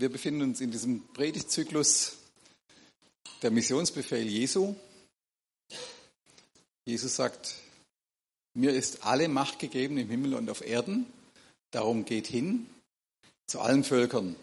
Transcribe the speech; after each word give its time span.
Wir 0.00 0.08
befinden 0.08 0.40
uns 0.40 0.62
in 0.62 0.70
diesem 0.70 1.06
Predigtzyklus 1.12 2.16
der 3.42 3.50
Missionsbefehl 3.50 4.26
Jesu. 4.26 4.74
Jesus 6.86 7.16
sagt, 7.16 7.56
mir 8.54 8.72
ist 8.72 9.04
alle 9.04 9.28
Macht 9.28 9.58
gegeben 9.58 9.98
im 9.98 10.08
Himmel 10.08 10.32
und 10.32 10.48
auf 10.48 10.66
Erden. 10.66 11.04
Darum 11.70 12.06
geht 12.06 12.28
hin 12.28 12.64
zu 13.46 13.60
allen 13.60 13.84
Völkern, 13.84 14.36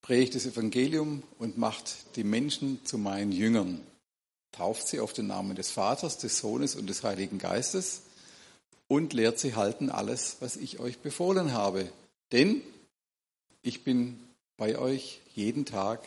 predigt 0.00 0.36
das 0.36 0.46
Evangelium 0.46 1.22
und 1.38 1.58
macht 1.58 2.16
die 2.16 2.24
Menschen 2.24 2.82
zu 2.86 2.96
meinen 2.96 3.30
Jüngern. 3.30 3.86
Tauft 4.52 4.88
sie 4.88 5.00
auf 5.00 5.12
den 5.12 5.26
Namen 5.26 5.54
des 5.54 5.70
Vaters, 5.70 6.16
des 6.16 6.38
Sohnes 6.38 6.76
und 6.76 6.86
des 6.86 7.02
Heiligen 7.02 7.36
Geistes 7.36 8.00
und 8.88 9.12
lehrt 9.12 9.38
sie 9.38 9.54
halten 9.54 9.90
alles, 9.90 10.38
was 10.40 10.56
ich 10.56 10.80
euch 10.80 11.00
befohlen 11.00 11.52
habe. 11.52 11.92
Denn 12.32 12.62
ich 13.62 13.84
bin 13.84 14.18
bei 14.56 14.78
euch 14.78 15.20
jeden 15.34 15.64
Tag 15.64 16.00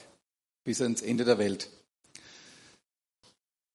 bis 0.64 0.82
ans 0.82 1.02
Ende 1.02 1.26
der 1.26 1.38
Welt. 1.38 1.70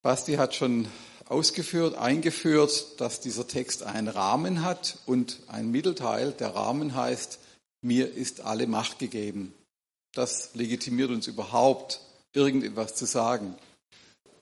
Basti 0.03 0.35
hat 0.35 0.55
schon 0.55 0.89
ausgeführt, 1.29 1.95
eingeführt, 1.95 3.01
dass 3.01 3.21
dieser 3.21 3.47
Text 3.47 3.83
einen 3.83 4.09
Rahmen 4.09 4.65
hat 4.65 4.99
und 5.07 5.41
ein 5.49 5.71
Mittelteil. 5.71 6.33
Der 6.33 6.55
Rahmen 6.55 6.95
heißt, 6.95 7.39
mir 7.83 8.13
ist 8.13 8.41
alle 8.41 8.67
Macht 8.67 8.99
gegeben. 8.99 9.55
Das 10.13 10.55
legitimiert 10.55 11.11
uns 11.11 11.27
überhaupt, 11.27 12.01
irgendetwas 12.33 12.97
zu 12.97 13.07
sagen. 13.07 13.55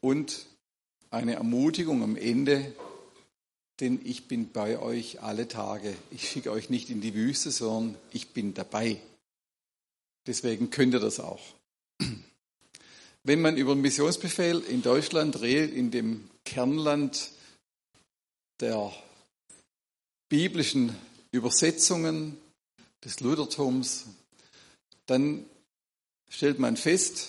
Und 0.00 0.46
eine 1.10 1.34
Ermutigung 1.34 2.02
am 2.02 2.16
Ende, 2.16 2.72
denn 3.80 4.00
ich 4.04 4.26
bin 4.28 4.50
bei 4.50 4.78
euch 4.78 5.22
alle 5.22 5.48
Tage. 5.48 5.94
Ich 6.10 6.28
schicke 6.28 6.50
euch 6.50 6.70
nicht 6.70 6.90
in 6.90 7.00
die 7.00 7.14
Wüste, 7.14 7.50
sondern 7.50 7.96
ich 8.12 8.30
bin 8.30 8.54
dabei. 8.54 8.98
Deswegen 10.26 10.70
könnt 10.70 10.94
ihr 10.94 11.00
das 11.00 11.20
auch. 11.20 11.40
Wenn 13.24 13.40
man 13.40 13.56
über 13.56 13.74
den 13.74 13.82
Missionsbefehl 13.82 14.60
in 14.60 14.82
Deutschland 14.82 15.40
redet, 15.40 15.74
in 15.74 15.90
dem 15.90 16.30
Kernland 16.44 17.30
der 18.60 18.92
biblischen 20.28 20.94
Übersetzungen 21.30 22.38
des 23.04 23.20
Luthertums, 23.20 24.06
dann 25.06 25.44
stellt 26.28 26.58
man 26.58 26.76
fest, 26.76 27.28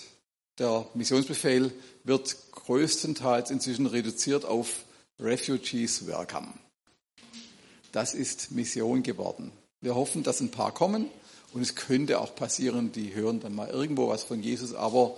der 0.58 0.86
Missionsbefehl 0.94 1.72
wird 2.04 2.36
größtenteils 2.52 3.50
inzwischen 3.50 3.86
reduziert 3.86 4.44
auf 4.44 4.84
Refugees 5.18 6.06
Welcome. 6.06 6.52
Das 7.92 8.14
ist 8.14 8.52
Mission 8.52 9.02
geworden. 9.02 9.52
Wir 9.80 9.94
hoffen, 9.94 10.22
dass 10.22 10.40
ein 10.40 10.50
paar 10.50 10.72
kommen, 10.72 11.10
und 11.52 11.62
es 11.62 11.74
könnte 11.74 12.20
auch 12.20 12.34
passieren, 12.34 12.92
die 12.92 13.14
hören 13.14 13.40
dann 13.40 13.54
mal 13.54 13.68
irgendwo 13.68 14.08
was 14.08 14.22
von 14.22 14.42
Jesus, 14.42 14.74
aber 14.74 15.16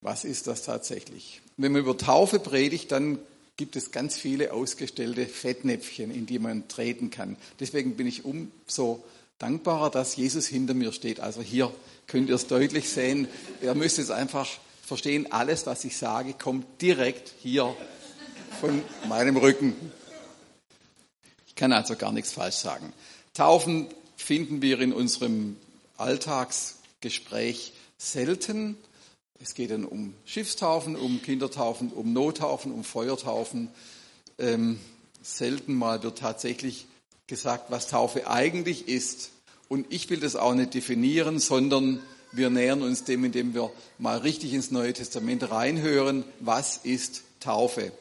was 0.00 0.24
ist 0.24 0.46
das 0.46 0.62
tatsächlich? 0.62 1.40
Wenn 1.56 1.72
man 1.72 1.82
über 1.82 1.96
Taufe 1.96 2.38
predigt, 2.38 2.92
dann 2.92 3.18
gibt 3.56 3.74
es 3.74 3.90
ganz 3.90 4.16
viele 4.16 4.52
ausgestellte 4.52 5.26
Fettnäpfchen, 5.26 6.12
in 6.12 6.26
die 6.26 6.38
man 6.38 6.68
treten 6.68 7.10
kann. 7.10 7.36
Deswegen 7.58 7.96
bin 7.96 8.06
ich 8.06 8.24
umso 8.24 9.02
dankbarer, 9.38 9.90
dass 9.90 10.16
Jesus 10.16 10.46
hinter 10.46 10.74
mir 10.74 10.92
steht. 10.92 11.18
Also 11.20 11.42
hier 11.42 11.72
könnt 12.06 12.28
ihr 12.28 12.36
es 12.36 12.46
deutlich 12.46 12.88
sehen. 12.88 13.26
Ihr 13.60 13.74
müsst 13.74 13.98
es 13.98 14.10
einfach 14.10 14.48
verstehen, 14.82 15.30
alles, 15.32 15.66
was 15.66 15.84
ich 15.84 15.96
sage, 15.96 16.32
kommt 16.32 16.80
direkt 16.80 17.32
hier 17.40 17.76
von 18.60 18.82
meinem 19.08 19.36
Rücken. 19.36 19.74
Ich 21.46 21.56
kann 21.56 21.72
also 21.72 21.96
gar 21.96 22.12
nichts 22.12 22.32
falsch 22.32 22.56
sagen. 22.56 22.92
Taufen 23.34 23.88
finden 24.18 24.60
wir 24.60 24.80
in 24.80 24.92
unserem 24.92 25.56
Alltagsgespräch 25.96 27.72
selten. 27.96 28.76
Es 29.40 29.54
geht 29.54 29.70
dann 29.70 29.84
um 29.84 30.14
Schiffstaufen, 30.24 30.96
um 30.96 31.22
Kindertaufen, 31.22 31.90
um 31.92 32.12
Nottaufen, 32.12 32.72
um 32.72 32.84
Feuertaufen. 32.84 33.68
Ähm, 34.38 34.78
selten 35.22 35.74
mal 35.74 36.02
wird 36.02 36.18
tatsächlich 36.18 36.86
gesagt, 37.26 37.70
was 37.70 37.88
Taufe 37.88 38.28
eigentlich 38.28 38.88
ist. 38.88 39.30
Und 39.68 39.86
ich 39.90 40.10
will 40.10 40.20
das 40.20 40.36
auch 40.36 40.54
nicht 40.54 40.74
definieren, 40.74 41.38
sondern 41.38 42.00
wir 42.32 42.50
nähern 42.50 42.82
uns 42.82 43.04
dem, 43.04 43.24
indem 43.24 43.54
wir 43.54 43.70
mal 43.98 44.18
richtig 44.18 44.52
ins 44.52 44.70
Neue 44.70 44.92
Testament 44.92 45.50
reinhören, 45.50 46.24
was 46.40 46.78
ist 46.78 47.22
Taufe. 47.40 47.92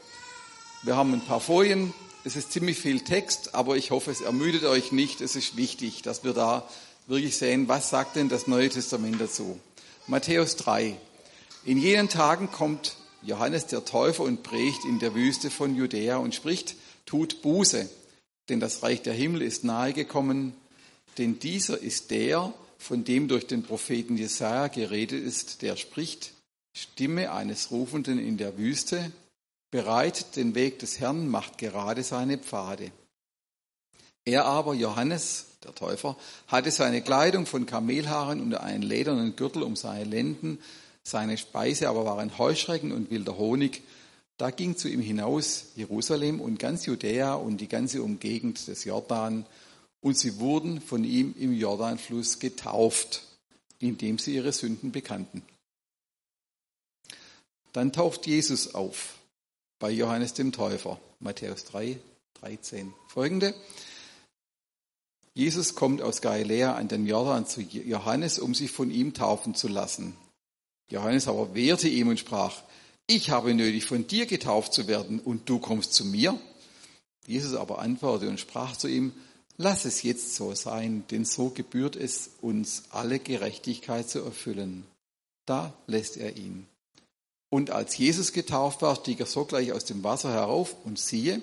Wir 0.83 0.95
haben 0.95 1.13
ein 1.13 1.25
paar 1.25 1.41
Folien 1.41 1.93
es 2.27 2.35
ist 2.35 2.51
ziemlich 2.51 2.77
viel 2.77 2.99
Text, 2.99 3.55
aber 3.55 3.77
ich 3.77 3.91
hoffe, 3.91 4.11
es 4.11 4.19
ermüdet 4.19 4.65
euch 4.65 4.91
nicht. 4.91 5.21
Es 5.21 5.37
ist 5.37 5.55
wichtig, 5.55 6.01
dass 6.01 6.25
wir 6.25 6.33
da 6.33 6.67
wirklich 7.07 7.37
sehen, 7.37 7.69
was 7.69 7.89
sagt 7.89 8.17
denn 8.17 8.27
das 8.27 8.47
Neue 8.47 8.67
Testament 8.67 9.21
dazu. 9.21 9.57
Matthäus 10.07 10.57
3. 10.57 10.97
In 11.63 11.77
jenen 11.77 12.09
Tagen 12.09 12.51
kommt 12.51 12.97
Johannes 13.21 13.67
der 13.67 13.85
Täufer 13.85 14.23
und 14.23 14.43
predigt 14.43 14.83
in 14.83 14.99
der 14.99 15.15
Wüste 15.15 15.49
von 15.49 15.73
Judäa 15.73 16.17
und 16.17 16.35
spricht, 16.35 16.75
tut 17.05 17.41
Buße, 17.41 17.89
denn 18.49 18.59
das 18.59 18.83
Reich 18.83 19.01
der 19.01 19.13
Himmel 19.13 19.41
ist 19.41 19.63
nahe 19.63 19.93
gekommen, 19.93 20.53
denn 21.17 21.39
dieser 21.39 21.81
ist 21.81 22.11
der, 22.11 22.53
von 22.77 23.05
dem 23.05 23.29
durch 23.29 23.47
den 23.47 23.63
Propheten 23.63 24.17
Jesaja 24.17 24.67
geredet 24.67 25.23
ist, 25.23 25.61
der 25.61 25.77
spricht, 25.77 26.33
Stimme 26.73 27.31
eines 27.31 27.71
Rufenden 27.71 28.19
in 28.19 28.35
der 28.35 28.57
Wüste, 28.57 29.13
bereitet 29.71 30.35
den 30.35 30.55
Weg 30.55 30.79
des 30.79 30.99
Herrn, 30.99 31.27
macht 31.27 31.57
gerade 31.57 32.03
seine 32.03 32.37
Pfade. 32.37 32.91
Er 34.25 34.45
aber, 34.45 34.73
Johannes, 34.73 35.45
der 35.63 35.73
Täufer, 35.73 36.17
hatte 36.47 36.71
seine 36.71 37.01
Kleidung 37.01 37.45
von 37.45 37.65
Kamelhaaren 37.65 38.41
und 38.41 38.55
einen 38.55 38.83
ledernen 38.83 39.35
Gürtel 39.35 39.63
um 39.63 39.75
seine 39.75 40.03
Lenden, 40.03 40.59
seine 41.03 41.37
Speise 41.37 41.87
aber 41.87 42.05
waren 42.05 42.37
Heuschrecken 42.37 42.91
und 42.91 43.09
wilder 43.09 43.37
Honig. 43.37 43.83
Da 44.37 44.51
ging 44.51 44.75
zu 44.75 44.89
ihm 44.89 44.99
hinaus 44.99 45.67
Jerusalem 45.75 46.41
und 46.41 46.59
ganz 46.59 46.85
Judäa 46.85 47.35
und 47.35 47.57
die 47.57 47.69
ganze 47.69 48.03
Umgegend 48.03 48.67
des 48.67 48.83
Jordan, 48.83 49.45
und 49.99 50.17
sie 50.17 50.39
wurden 50.39 50.79
von 50.79 51.03
ihm 51.03 51.33
im 51.39 51.53
Jordanfluss 51.53 52.39
getauft, 52.39 53.23
indem 53.79 54.19
sie 54.19 54.35
ihre 54.35 54.53
Sünden 54.53 54.91
bekannten. 54.91 55.41
Dann 57.73 57.91
tauft 57.91 58.27
Jesus 58.27 58.75
auf 58.75 59.16
bei 59.79 59.91
Johannes 59.91 60.33
dem 60.33 60.51
Täufer. 60.51 60.99
Matthäus 61.19 61.65
3, 61.65 61.99
13 62.41 62.93
folgende. 63.07 63.53
Jesus 65.33 65.75
kommt 65.75 66.01
aus 66.01 66.21
Galiläa 66.21 66.75
an 66.75 66.87
den 66.87 67.05
Jordan 67.05 67.45
zu 67.45 67.61
Johannes, 67.61 68.39
um 68.39 68.55
sich 68.55 68.71
von 68.71 68.89
ihm 68.89 69.13
taufen 69.13 69.53
zu 69.53 69.67
lassen. 69.67 70.15
Johannes 70.89 71.27
aber 71.27 71.53
wehrte 71.53 71.87
ihm 71.87 72.07
und 72.07 72.19
sprach, 72.19 72.63
ich 73.05 73.29
habe 73.29 73.53
nötig, 73.53 73.85
von 73.85 74.07
dir 74.07 74.25
getauft 74.25 74.73
zu 74.73 74.87
werden 74.87 75.19
und 75.19 75.47
du 75.47 75.59
kommst 75.59 75.93
zu 75.93 76.05
mir? 76.05 76.39
Jesus 77.25 77.55
aber 77.55 77.79
antwortete 77.79 78.29
und 78.29 78.39
sprach 78.39 78.75
zu 78.77 78.87
ihm, 78.87 79.13
lass 79.57 79.85
es 79.85 80.01
jetzt 80.01 80.35
so 80.35 80.55
sein, 80.55 81.03
denn 81.11 81.23
so 81.23 81.49
gebührt 81.49 81.95
es 81.95 82.31
uns, 82.41 82.85
alle 82.89 83.19
Gerechtigkeit 83.19 84.09
zu 84.09 84.19
erfüllen. 84.19 84.85
Da 85.45 85.73
lässt 85.87 86.17
er 86.17 86.35
ihn. 86.35 86.67
Und 87.49 87.71
als 87.71 87.97
Jesus 87.97 88.33
getauft 88.33 88.81
war, 88.81 88.95
stieg 88.95 89.19
er 89.19 89.25
sogleich 89.25 89.71
aus 89.71 89.85
dem 89.85 90.03
Wasser 90.03 90.31
herauf 90.31 90.75
und 90.83 90.99
siehe, 90.99 91.41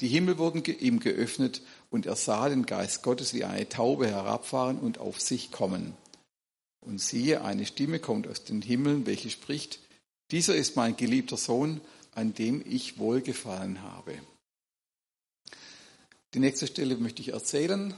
die 0.00 0.08
Himmel 0.08 0.38
wurden 0.38 0.64
ihm 0.64 0.98
geöffnet 0.98 1.62
und 1.90 2.06
er 2.06 2.16
sah 2.16 2.48
den 2.48 2.66
Geist 2.66 3.02
Gottes 3.02 3.32
wie 3.32 3.44
eine 3.44 3.68
Taube 3.68 4.08
herabfahren 4.08 4.78
und 4.78 4.98
auf 4.98 5.20
sich 5.20 5.52
kommen. 5.52 5.96
Und 6.80 7.00
siehe, 7.00 7.42
eine 7.42 7.64
Stimme 7.64 8.00
kommt 8.00 8.26
aus 8.26 8.42
den 8.42 8.60
Himmeln, 8.60 9.06
welche 9.06 9.30
spricht, 9.30 9.78
dieser 10.30 10.56
ist 10.56 10.74
mein 10.74 10.96
geliebter 10.96 11.36
Sohn, 11.36 11.80
an 12.12 12.34
dem 12.34 12.62
ich 12.66 12.98
wohlgefallen 12.98 13.82
habe. 13.82 14.18
Die 16.34 16.40
nächste 16.40 16.66
Stelle 16.66 16.96
möchte 16.96 17.22
ich 17.22 17.28
erzählen. 17.28 17.94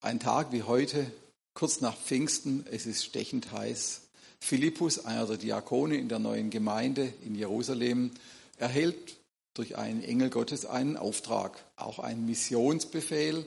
Ein 0.00 0.20
Tag 0.20 0.52
wie 0.52 0.64
heute, 0.64 1.10
kurz 1.54 1.80
nach 1.80 1.96
Pfingsten, 1.96 2.66
es 2.70 2.84
ist 2.86 3.04
stechend 3.04 3.52
heiß. 3.52 4.02
Philippus, 4.42 5.04
einer 5.04 5.24
der 5.24 5.36
Diakone 5.36 5.94
in 5.96 6.08
der 6.08 6.18
neuen 6.18 6.50
Gemeinde 6.50 7.14
in 7.24 7.36
Jerusalem, 7.36 8.10
erhält 8.56 9.16
durch 9.54 9.78
einen 9.78 10.02
Engel 10.02 10.30
Gottes 10.30 10.66
einen 10.66 10.96
Auftrag, 10.96 11.64
auch 11.76 12.00
einen 12.00 12.26
Missionsbefehl. 12.26 13.46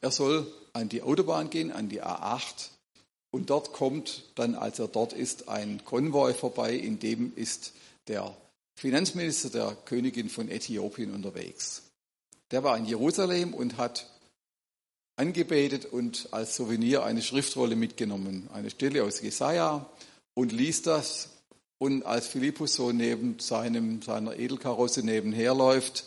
Er 0.00 0.10
soll 0.10 0.52
an 0.72 0.88
die 0.88 1.02
Autobahn 1.02 1.48
gehen, 1.48 1.70
an 1.70 1.88
die 1.88 2.02
A8. 2.02 2.70
Und 3.30 3.50
dort 3.50 3.72
kommt 3.72 4.24
dann, 4.34 4.56
als 4.56 4.80
er 4.80 4.88
dort 4.88 5.12
ist, 5.12 5.48
ein 5.48 5.84
Konvoi 5.84 6.34
vorbei, 6.34 6.74
in 6.74 6.98
dem 6.98 7.32
ist 7.36 7.72
der 8.08 8.36
Finanzminister 8.74 9.48
der 9.48 9.76
Königin 9.84 10.28
von 10.28 10.48
Äthiopien 10.48 11.14
unterwegs. 11.14 11.84
Der 12.50 12.64
war 12.64 12.76
in 12.76 12.84
Jerusalem 12.84 13.54
und 13.54 13.76
hat 13.76 14.10
angebetet 15.14 15.84
und 15.84 16.28
als 16.32 16.56
Souvenir 16.56 17.04
eine 17.04 17.22
Schriftrolle 17.22 17.76
mitgenommen. 17.76 18.50
Eine 18.52 18.70
Stelle 18.70 19.04
aus 19.04 19.20
Jesaja, 19.20 19.88
und 20.34 20.52
liest 20.52 20.86
das. 20.86 21.30
Und 21.78 22.04
als 22.04 22.28
Philippus 22.28 22.74
so 22.74 22.92
neben 22.92 23.38
seinem, 23.40 24.02
seiner 24.02 24.36
Edelkarosse 24.36 25.02
nebenher 25.02 25.54
läuft, 25.54 26.04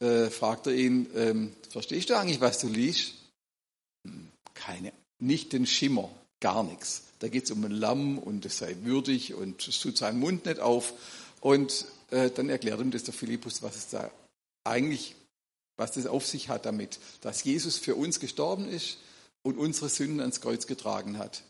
äh, 0.00 0.30
fragt 0.30 0.66
er 0.66 0.74
ihn, 0.74 1.10
ähm, 1.14 1.52
verstehst 1.68 2.08
du 2.08 2.16
eigentlich, 2.16 2.40
was 2.40 2.58
du 2.58 2.68
liest? 2.68 3.14
Hm, 4.06 4.28
keine, 4.54 4.92
nicht 5.18 5.52
den 5.52 5.66
Schimmer. 5.66 6.10
gar 6.40 6.64
nichts. 6.64 7.02
Da 7.18 7.28
geht 7.28 7.44
es 7.44 7.50
um 7.50 7.62
ein 7.64 7.70
Lamm 7.70 8.18
und 8.18 8.46
es 8.46 8.56
sei 8.56 8.74
würdig 8.82 9.34
und 9.34 9.68
es 9.68 9.78
tut 9.78 9.98
seinen 9.98 10.18
Mund 10.18 10.46
nicht 10.46 10.58
auf. 10.58 10.94
Und 11.42 11.84
äh, 12.10 12.30
dann 12.30 12.48
erklärt 12.48 12.80
ihm 12.80 12.90
das 12.90 13.04
der 13.04 13.12
Philippus, 13.12 13.62
was 13.62 13.76
es 13.76 13.88
da 13.88 14.10
eigentlich, 14.64 15.16
was 15.76 15.92
das 15.92 16.06
auf 16.06 16.26
sich 16.26 16.48
hat 16.48 16.64
damit, 16.64 16.98
dass 17.20 17.44
Jesus 17.44 17.76
für 17.76 17.94
uns 17.94 18.20
gestorben 18.20 18.66
ist 18.66 18.98
und 19.42 19.58
unsere 19.58 19.90
Sünden 19.90 20.20
ans 20.20 20.40
Kreuz 20.40 20.66
getragen 20.66 21.18
hat. 21.18 21.42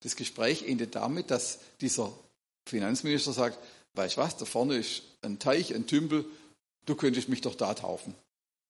Das 0.00 0.16
Gespräch 0.16 0.62
endet 0.66 0.94
damit, 0.94 1.30
dass 1.30 1.58
dieser 1.80 2.12
Finanzminister 2.66 3.32
sagt, 3.32 3.58
weißt 3.94 4.16
was, 4.16 4.36
da 4.36 4.44
vorne 4.44 4.76
ist 4.76 5.02
ein 5.22 5.38
Teich, 5.38 5.74
ein 5.74 5.86
Tümpel, 5.86 6.24
du 6.86 6.94
könntest 6.94 7.28
mich 7.28 7.40
doch 7.40 7.54
da 7.54 7.74
taufen. 7.74 8.14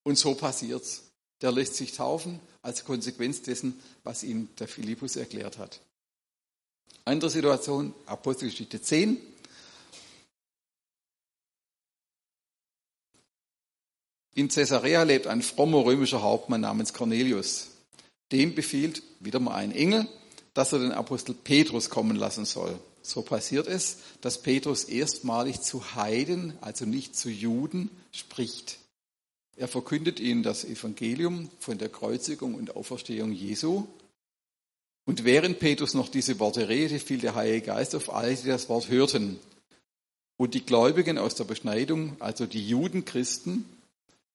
Und 0.03 0.17
so 0.17 0.35
passiert's. 0.35 1.05
Der 1.41 1.53
lässt 1.53 1.77
sich 1.77 1.93
taufen 1.93 2.38
als 2.61 2.85
Konsequenz 2.85 3.41
dessen, 3.43 3.81
was 4.05 4.23
ihm 4.23 4.49
der 4.59 4.69
Philippus 4.69 5.17
erklärt 5.17 5.56
hat. 5.56 5.81
Andere 7.05 7.31
Situation, 7.31 7.94
Apostelgeschichte 8.06 8.82
10. 8.82 9.19
In 14.35 14.49
Caesarea 14.49 15.03
lebt 15.03 15.27
ein 15.27 15.43
frommer 15.43 15.85
römischer 15.85 16.23
Hauptmann 16.23 16.61
namens 16.61 16.93
Cornelius. 16.93 17.69
Dem 18.32 18.55
befiehlt 18.55 19.03
wieder 19.19 19.41
mal 19.41 19.55
ein 19.55 19.73
Engel, 19.73 20.06
dass 20.55 20.73
er 20.73 20.81
den 20.81 20.93
Apostel 20.93 21.35
Petrus 21.35 21.91
kommen 21.91 22.17
lassen 22.17 22.44
soll. 22.44 22.79
So 23.02 23.23
passiert 23.23 23.67
es, 23.67 23.99
dass 24.20 24.43
Petrus 24.43 24.85
erstmalig 24.85 25.61
zu 25.61 25.94
Heiden, 25.94 26.55
also 26.61 26.85
nicht 26.85 27.17
zu 27.17 27.31
Juden, 27.31 27.91
spricht. 28.12 28.79
Er 29.56 29.69
verkündet 29.69 30.20
ihnen 30.20 30.43
das 30.43 30.64
Evangelium 30.64 31.50
von 31.58 31.79
der 31.79 31.88
Kreuzigung 31.88 32.55
und 32.55 32.76
Auferstehung 32.76 33.32
Jesu. 33.32 33.87
Und 35.06 35.25
während 35.25 35.58
Petrus 35.58 35.94
noch 35.94 36.08
diese 36.08 36.38
Worte 36.38 36.69
redete, 36.69 37.05
fiel 37.05 37.19
der 37.19 37.35
Heilige 37.35 37.67
Geist 37.67 37.94
auf 37.94 38.12
alle, 38.12 38.35
die 38.35 38.49
das 38.49 38.69
Wort 38.69 38.88
hörten. 38.88 39.38
Und 40.37 40.55
die 40.55 40.64
Gläubigen 40.64 41.19
aus 41.19 41.35
der 41.35 41.44
Beschneidung, 41.44 42.17
also 42.20 42.46
die 42.46 42.67
Judenchristen, 42.67 43.64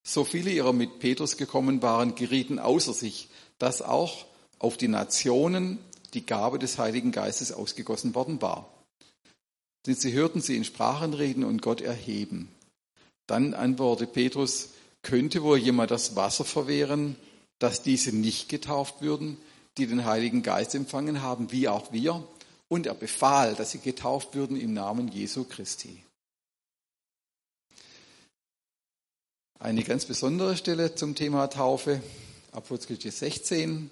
so 0.03 0.23
viele 0.23 0.51
ihrer 0.51 0.73
mit 0.73 1.00
Petrus 1.00 1.38
gekommen 1.38 1.81
waren, 1.81 2.13
gerieten 2.13 2.59
außer 2.59 2.94
sich, 2.94 3.27
dass 3.57 3.81
auch 3.81 4.25
auf 4.59 4.77
die 4.77 4.88
Nationen 4.88 5.79
die 6.13 6.25
Gabe 6.25 6.60
des 6.60 6.78
Heiligen 6.78 7.12
Geistes 7.12 7.52
ausgegossen 7.52 8.16
worden 8.16 8.42
war. 8.42 8.69
Denn 9.86 9.96
sie 9.96 10.13
hörten 10.13 10.42
sie 10.42 10.56
in 10.56 10.63
Sprachen 10.63 11.13
reden 11.13 11.44
und 11.44 11.62
Gott 11.62 11.81
erheben. 11.81 12.50
Dann 13.28 13.54
antwortete 13.54 14.12
Petrus, 14.12 14.69
könnte 15.02 15.44
wohl 15.44 15.57
jemand 15.57 15.92
das 15.92 16.16
Wasser 16.16 16.46
verwehren, 16.46 17.16
dass 17.60 17.84
diese 17.84 18.12
nicht 18.12 18.50
getauft 18.50 19.02
würden, 19.02 19.38
die 19.78 19.88
den 19.88 20.06
Heiligen 20.06 20.42
Geist 20.42 20.75
empfangen 20.75 21.22
haben, 21.22 21.52
wie 21.52 21.68
auch 21.68 21.92
wir? 21.92 22.28
Und 22.68 22.88
er 22.88 22.96
befahl, 22.96 23.56
dass 23.56 23.72
sie 23.72 23.80
getauft 23.80 24.34
würden 24.34 24.60
im 24.60 24.74
Namen 24.74 25.07
Jesu 25.10 25.44
Christi. 25.44 26.04
Eine 29.60 29.84
ganz 29.84 30.06
besondere 30.06 30.57
Stelle 30.57 30.96
zum 30.96 31.16
Thema 31.16 31.48
Taufe, 31.48 32.02
Apostelgeschichte 32.52 33.12
16. 33.12 33.92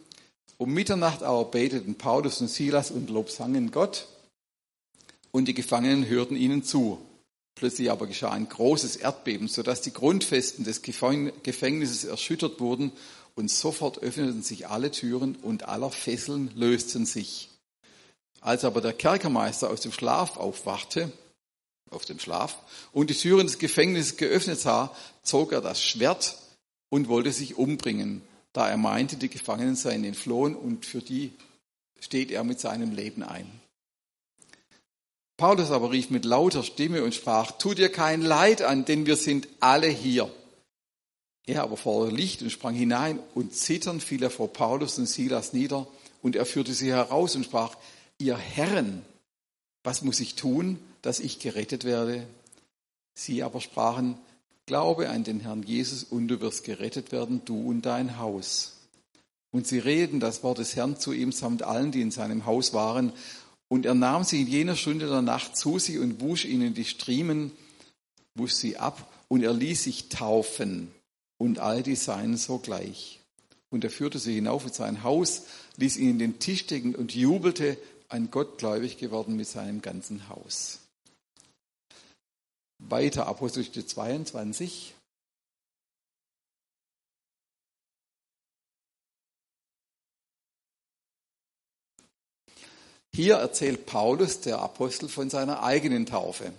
Um 0.58 0.74
Mitternacht 0.74 1.24
aber 1.24 1.46
beteten 1.46 1.96
Paulus 1.96 2.42
und 2.42 2.48
Silas 2.48 2.92
und 2.92 3.10
lobsangen 3.10 3.72
Gott 3.72 4.08
und 5.32 5.48
die 5.48 5.54
Gefangenen 5.54 6.08
hörten 6.08 6.36
ihnen 6.36 6.64
zu. 6.64 7.00
Plötzlich 7.56 7.92
aber 7.92 8.08
geschah 8.08 8.32
ein 8.32 8.50
großes 8.50 8.96
Erdbeben, 8.96 9.48
sodass 9.48 9.82
die 9.82 9.94
Grundfesten 9.94 10.64
des 10.64 10.82
Gefängnisses 10.82 12.04
erschüttert 12.04 12.60
wurden 12.60 12.92
und 13.36 13.50
sofort 13.50 14.00
öffneten 14.00 14.44
sich 14.44 14.68
alle 14.68 14.92
Türen 14.92 15.36
und 15.36 15.68
aller 15.68 15.92
Fesseln 15.92 16.52
lösten 16.56 17.06
sich. 17.06 17.50
Als 18.42 18.64
aber 18.64 18.82
der 18.82 18.94
Kerkermeister 18.94 19.70
aus 19.70 19.82
dem 19.82 19.92
Schlaf 19.92 20.38
aufwachte, 20.38 21.12
auf 21.90 22.06
dem 22.06 22.20
Schlaf, 22.20 22.58
und 22.92 23.10
die 23.10 23.16
Türen 23.16 23.48
des 23.48 23.60
Gefängnisses 23.60 24.18
geöffnet 24.18 24.60
sah, 24.60 24.96
zog 25.24 25.52
er 25.52 25.62
das 25.62 25.82
Schwert 25.82 26.38
und 26.90 27.08
wollte 27.08 27.32
sich 27.32 27.56
umbringen, 27.56 28.22
da 28.54 28.70
er 28.70 28.78
meinte, 28.78 29.18
die 29.18 29.30
Gefangenen 29.30 29.76
seien 29.76 30.04
entflohen 30.04 30.56
und 30.56 30.86
für 30.86 31.02
die 31.02 31.34
steht 32.00 32.32
er 32.32 32.44
mit 32.44 32.60
seinem 32.60 32.92
Leben 32.92 33.24
ein. 33.24 33.48
Paulus 35.38 35.72
aber 35.72 35.92
rief 35.92 36.10
mit 36.10 36.26
lauter 36.26 36.64
Stimme 36.64 37.04
und 37.04 37.16
sprach, 37.16 37.52
tu 37.54 37.74
dir 37.74 37.90
kein 37.90 38.22
Leid 38.22 38.62
an, 38.62 38.86
denn 38.86 39.06
wir 39.06 39.16
sind 39.16 39.48
alle 39.60 39.88
hier. 39.88 40.32
Er 41.46 41.64
aber 41.64 41.76
vor 41.76 42.10
Licht 42.12 42.42
und 42.42 42.52
sprang 42.52 42.76
hinein 42.76 43.20
und 43.34 43.54
zitternd 43.54 44.02
fiel 44.02 44.24
er 44.24 44.30
vor 44.30 44.54
Paulus 44.54 44.98
und 44.98 45.08
Silas 45.08 45.52
nieder 45.52 45.88
und 46.22 46.36
er 46.36 46.46
führte 46.46 46.74
sie 46.74 46.92
heraus 46.92 47.36
und 47.36 47.46
sprach, 47.46 47.76
ihr 48.18 48.38
Herren, 48.38 49.04
was 49.84 50.04
muss 50.04 50.20
ich 50.20 50.36
tun, 50.36 50.80
dass 51.02 51.20
ich 51.20 51.40
gerettet 51.40 51.84
werde? 51.84 52.26
Sie 53.16 53.44
aber 53.44 53.60
sprachen, 53.60 54.18
glaube 54.66 55.10
an 55.10 55.24
den 55.24 55.40
Herrn 55.40 55.64
Jesus 55.64 56.04
und 56.04 56.28
du 56.28 56.42
wirst 56.42 56.64
gerettet 56.64 57.12
werden, 57.12 57.42
du 57.46 57.70
und 57.70 57.84
dein 57.84 58.18
Haus. 58.20 58.74
Und 59.52 59.68
sie 59.68 59.80
redeten 59.80 60.20
das 60.20 60.44
Wort 60.44 60.58
des 60.58 60.76
Herrn 60.76 60.98
zu 61.00 61.14
ihm 61.14 61.32
samt 61.32 61.64
allen, 61.64 61.92
die 61.92 62.02
in 62.02 62.12
seinem 62.12 62.46
Haus 62.46 62.74
waren. 62.74 63.14
Und 63.68 63.86
er 63.86 63.94
nahm 63.94 64.24
sie 64.24 64.42
in 64.42 64.48
jener 64.48 64.76
Stunde 64.76 65.08
der 65.08 65.22
Nacht 65.22 65.56
zu 65.56 65.80
sich 65.80 66.00
und 66.00 66.22
wusch 66.22 66.46
ihnen 66.46 66.74
die 66.74 66.86
Striemen, 66.86 67.52
wusch 68.36 68.54
sie 68.54 68.78
ab 68.78 69.12
und 69.28 69.44
er 69.44 69.54
ließ 69.54 69.84
sich 69.84 70.10
taufen 70.10 70.92
und 71.38 71.60
all 71.60 71.84
die 71.84 71.96
seien 71.96 72.38
sogleich. 72.38 73.20
Und 73.70 73.84
er 73.84 73.90
führte 73.90 74.20
sie 74.20 74.36
hinauf 74.36 74.66
in 74.66 74.74
sein 74.74 75.04
Haus, 75.04 75.44
ließ 75.78 75.98
ihnen 75.98 76.20
den 76.20 76.40
Tisch 76.40 76.68
decken 76.68 76.96
und 76.96 77.16
jubelte, 77.16 77.78
ein 78.10 78.30
Gott 78.30 78.60
gläubig 78.60 78.98
geworden 78.98 79.36
mit 79.36 79.48
seinem 79.48 79.82
ganzen 79.82 80.30
Haus. 80.30 80.83
Weiter 82.90 83.28
Apostelgeschichte 83.28 83.86
22. 83.86 84.94
Hier 93.16 93.36
erzählt 93.36 93.86
Paulus, 93.86 94.42
der 94.42 94.60
Apostel, 94.60 95.08
von 95.08 95.30
seiner 95.30 95.64
eigenen 95.64 96.06
Taufe. 96.06 96.52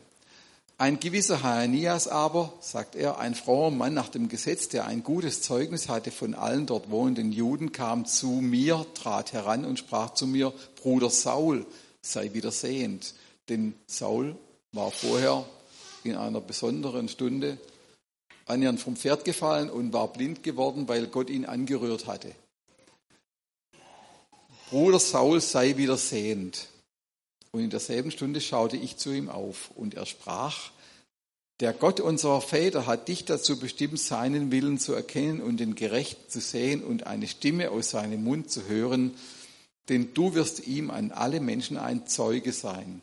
Ein 0.79 0.99
gewisser 1.00 1.43
Hananias 1.43 2.09
aber, 2.09 2.53
sagt 2.61 2.94
er, 2.94 3.19
ein 3.19 3.35
frommer 3.35 3.77
Mann 3.77 3.94
nach 3.94 4.09
dem 4.09 4.29
Gesetz, 4.29 4.69
der 4.69 4.87
ein 4.87 5.03
gutes 5.03 5.43
Zeugnis 5.43 5.88
hatte 5.88 6.11
von 6.11 6.35
allen 6.35 6.67
dort 6.67 6.91
wohnenden 6.91 7.32
Juden, 7.32 7.73
kam 7.73 8.06
zu 8.06 8.29
mir, 8.29 8.87
trat 8.94 9.32
heran 9.32 9.65
und 9.65 9.79
sprach 9.79 10.15
zu 10.15 10.27
mir, 10.27 10.53
Bruder 10.81 11.11
Saul, 11.11 11.67
sei 12.03 12.32
wieder 12.34 12.51
sehend. 12.51 13.15
Denn 13.48 13.75
Saul 13.87 14.37
war 14.72 14.91
vorher 14.91 15.44
in 16.05 16.17
einer 16.17 16.41
besonderen 16.41 17.08
Stunde 17.08 17.58
annähernd 18.46 18.81
vom 18.81 18.96
Pferd 18.96 19.25
gefallen 19.25 19.70
und 19.70 19.93
war 19.93 20.13
blind 20.13 20.43
geworden, 20.43 20.87
weil 20.89 21.06
Gott 21.06 21.31
ihn 21.31 21.46
angerührt 21.46 22.06
hatte. 22.06 22.32
Bruder 24.70 24.99
Saul 24.99 25.41
sei 25.41 25.77
wieder 25.77 25.96
sehend. 25.96 26.69
Und 27.53 27.61
in 27.61 27.70
derselben 27.70 28.11
Stunde 28.11 28.41
schaute 28.41 28.77
ich 28.77 28.96
zu 28.96 29.13
ihm 29.13 29.29
auf 29.29 29.70
und 29.77 29.94
er 29.94 30.06
sprach, 30.06 30.73
der 31.61 31.73
Gott 31.73 32.01
unserer 32.01 32.41
Väter 32.41 32.87
hat 32.87 33.06
dich 33.06 33.25
dazu 33.25 33.61
bestimmt, 33.61 34.01
seinen 34.01 34.51
Willen 34.51 34.79
zu 34.79 34.93
erkennen 34.93 35.41
und 35.41 35.58
den 35.58 35.77
Gerechten 35.77 36.29
zu 36.29 36.41
sehen 36.41 36.82
und 36.82 37.06
eine 37.06 37.29
Stimme 37.29 37.70
aus 37.70 37.91
seinem 37.91 38.25
Mund 38.25 38.51
zu 38.51 38.67
hören, 38.67 39.15
denn 39.89 40.13
du 40.15 40.34
wirst 40.34 40.67
ihm 40.67 40.91
an 40.91 41.13
alle 41.13 41.39
Menschen 41.39 41.77
ein 41.77 42.08
Zeuge 42.08 42.53
sein 42.53 43.01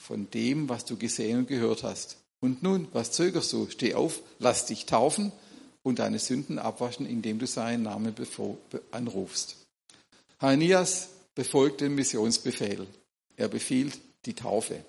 von 0.00 0.30
dem, 0.30 0.68
was 0.68 0.86
du 0.86 0.96
gesehen 0.96 1.40
und 1.40 1.48
gehört 1.48 1.82
hast. 1.82 2.16
Und 2.40 2.62
nun, 2.62 2.88
was 2.92 3.12
zögerst 3.12 3.52
du? 3.52 3.68
Steh 3.68 3.94
auf, 3.94 4.22
lass 4.38 4.64
dich 4.64 4.86
taufen 4.86 5.30
und 5.82 5.98
deine 5.98 6.18
Sünden 6.18 6.58
abwaschen, 6.58 7.06
indem 7.06 7.38
du 7.38 7.46
seinen 7.46 7.82
Namen 7.82 8.14
anrufst. 8.92 9.56
Hananias 10.38 11.10
befolgt 11.34 11.82
den 11.82 11.94
Missionsbefehl. 11.94 12.86
Er 13.36 13.48
befiehlt 13.48 14.00
die 14.24 14.34
Taufe. 14.34 14.84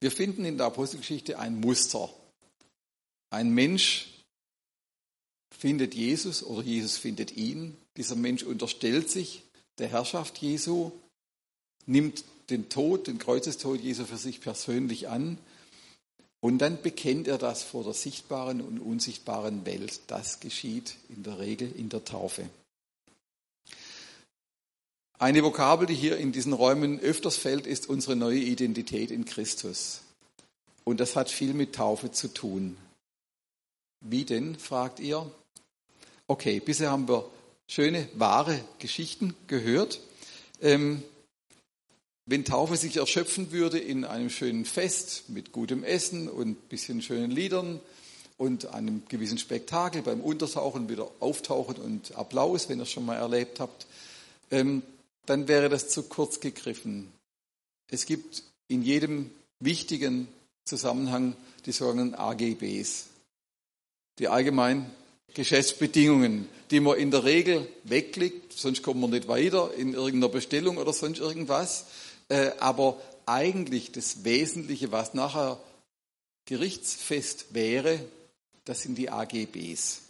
Wir 0.00 0.10
finden 0.10 0.46
in 0.46 0.56
der 0.56 0.66
Apostelgeschichte 0.66 1.38
ein 1.38 1.60
Muster. 1.60 2.08
Ein 3.30 3.50
Mensch 3.50 4.08
findet 5.50 5.94
Jesus 5.94 6.42
oder 6.42 6.62
Jesus 6.62 6.96
findet 6.96 7.36
ihn. 7.36 7.76
Dieser 7.98 8.16
Mensch 8.16 8.44
unterstellt 8.44 9.10
sich 9.10 9.42
der 9.76 9.88
Herrschaft 9.88 10.38
Jesu, 10.38 10.92
nimmt 11.88 12.24
den 12.50 12.68
Tod, 12.68 13.06
den 13.08 13.18
Kreuzestod 13.18 13.80
Jesu 13.80 14.04
für 14.04 14.16
sich 14.16 14.40
persönlich 14.40 15.08
an 15.08 15.38
und 16.40 16.58
dann 16.58 16.80
bekennt 16.80 17.26
er 17.26 17.38
das 17.38 17.62
vor 17.62 17.82
der 17.82 17.94
sichtbaren 17.94 18.60
und 18.60 18.78
unsichtbaren 18.78 19.66
Welt. 19.66 20.00
Das 20.06 20.40
geschieht 20.40 20.94
in 21.08 21.24
der 21.24 21.38
Regel 21.38 21.72
in 21.76 21.88
der 21.88 22.04
Taufe. 22.04 22.48
Eine 25.18 25.42
Vokabel, 25.42 25.88
die 25.88 25.96
hier 25.96 26.16
in 26.16 26.30
diesen 26.30 26.52
Räumen 26.52 27.00
öfters 27.00 27.36
fällt, 27.36 27.66
ist 27.66 27.88
unsere 27.88 28.14
neue 28.14 28.38
Identität 28.38 29.10
in 29.10 29.24
Christus. 29.24 30.02
Und 30.84 31.00
das 31.00 31.16
hat 31.16 31.28
viel 31.28 31.54
mit 31.54 31.74
Taufe 31.74 32.12
zu 32.12 32.28
tun. 32.28 32.76
Wie 34.00 34.24
denn, 34.24 34.56
fragt 34.56 35.00
ihr? 35.00 35.28
Okay, 36.28 36.60
bisher 36.60 36.92
haben 36.92 37.08
wir 37.08 37.28
schöne, 37.66 38.08
wahre 38.14 38.60
Geschichten 38.78 39.34
gehört. 39.48 40.00
Ähm, 40.60 41.02
wenn 42.28 42.44
Taufe 42.44 42.76
sich 42.76 42.98
erschöpfen 42.98 43.52
würde 43.52 43.78
in 43.78 44.04
einem 44.04 44.28
schönen 44.28 44.66
Fest 44.66 45.24
mit 45.28 45.50
gutem 45.50 45.82
Essen 45.82 46.28
und 46.28 46.48
ein 46.48 46.54
bisschen 46.68 47.00
schönen 47.00 47.30
Liedern 47.30 47.80
und 48.36 48.66
einem 48.66 49.02
gewissen 49.08 49.38
Spektakel 49.38 50.02
beim 50.02 50.20
Untertauchen 50.20 50.90
wieder 50.90 51.10
auftauchen 51.20 51.76
und 51.76 52.14
Applaus, 52.16 52.68
wenn 52.68 52.80
ihr 52.80 52.82
es 52.82 52.92
schon 52.92 53.06
mal 53.06 53.16
erlebt 53.16 53.60
habt, 53.60 53.86
ähm, 54.50 54.82
dann 55.24 55.48
wäre 55.48 55.70
das 55.70 55.88
zu 55.88 56.02
kurz 56.02 56.38
gegriffen. 56.38 57.10
Es 57.90 58.04
gibt 58.04 58.42
in 58.68 58.82
jedem 58.82 59.30
wichtigen 59.58 60.28
Zusammenhang 60.66 61.34
die 61.64 61.72
sogenannten 61.72 62.14
AGBs, 62.14 63.06
die 64.18 64.28
allgemeinen 64.28 64.90
Geschäftsbedingungen, 65.32 66.46
die 66.70 66.80
man 66.80 66.98
in 66.98 67.10
der 67.10 67.24
Regel 67.24 67.66
wegklickt, 67.84 68.52
sonst 68.52 68.82
kommt 68.82 69.00
man 69.00 69.10
nicht 69.10 69.28
weiter 69.28 69.72
in 69.74 69.94
irgendeiner 69.94 70.30
Bestellung 70.30 70.76
oder 70.76 70.92
sonst 70.92 71.20
irgendwas. 71.20 71.86
Äh, 72.28 72.52
aber 72.58 73.00
eigentlich 73.26 73.92
das 73.92 74.24
Wesentliche, 74.24 74.92
was 74.92 75.14
nachher 75.14 75.58
gerichtsfest 76.46 77.54
wäre, 77.54 78.00
das 78.64 78.82
sind 78.82 78.96
die 78.96 79.10
AGBs. 79.10 80.02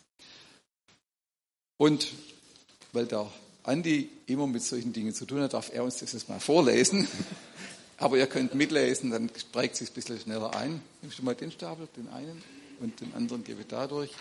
Und 1.76 2.12
weil 2.92 3.06
der 3.06 3.30
Andi 3.62 4.08
immer 4.26 4.46
mit 4.46 4.62
solchen 4.62 4.92
Dingen 4.92 5.14
zu 5.14 5.26
tun 5.26 5.40
hat, 5.40 5.52
darf 5.52 5.72
er 5.72 5.84
uns 5.84 5.98
das 5.98 6.12
jetzt 6.12 6.28
mal 6.28 6.40
vorlesen. 6.40 7.06
Aber 7.98 8.16
ihr 8.16 8.26
könnt 8.26 8.54
mitlesen, 8.54 9.10
dann 9.10 9.30
prägt 9.52 9.74
es 9.74 9.80
sich 9.80 9.90
ein 9.90 9.94
bisschen 9.94 10.20
schneller 10.20 10.54
ein. 10.54 10.80
Nimmst 11.02 11.18
du 11.18 11.24
mal 11.24 11.34
den 11.34 11.50
Stapel, 11.50 11.88
den 11.96 12.08
einen, 12.08 12.42
und 12.80 13.00
den 13.00 13.12
anderen 13.14 13.42
gebe 13.42 13.62
ich 13.62 13.66
da 13.66 13.86
durch. 13.88 14.12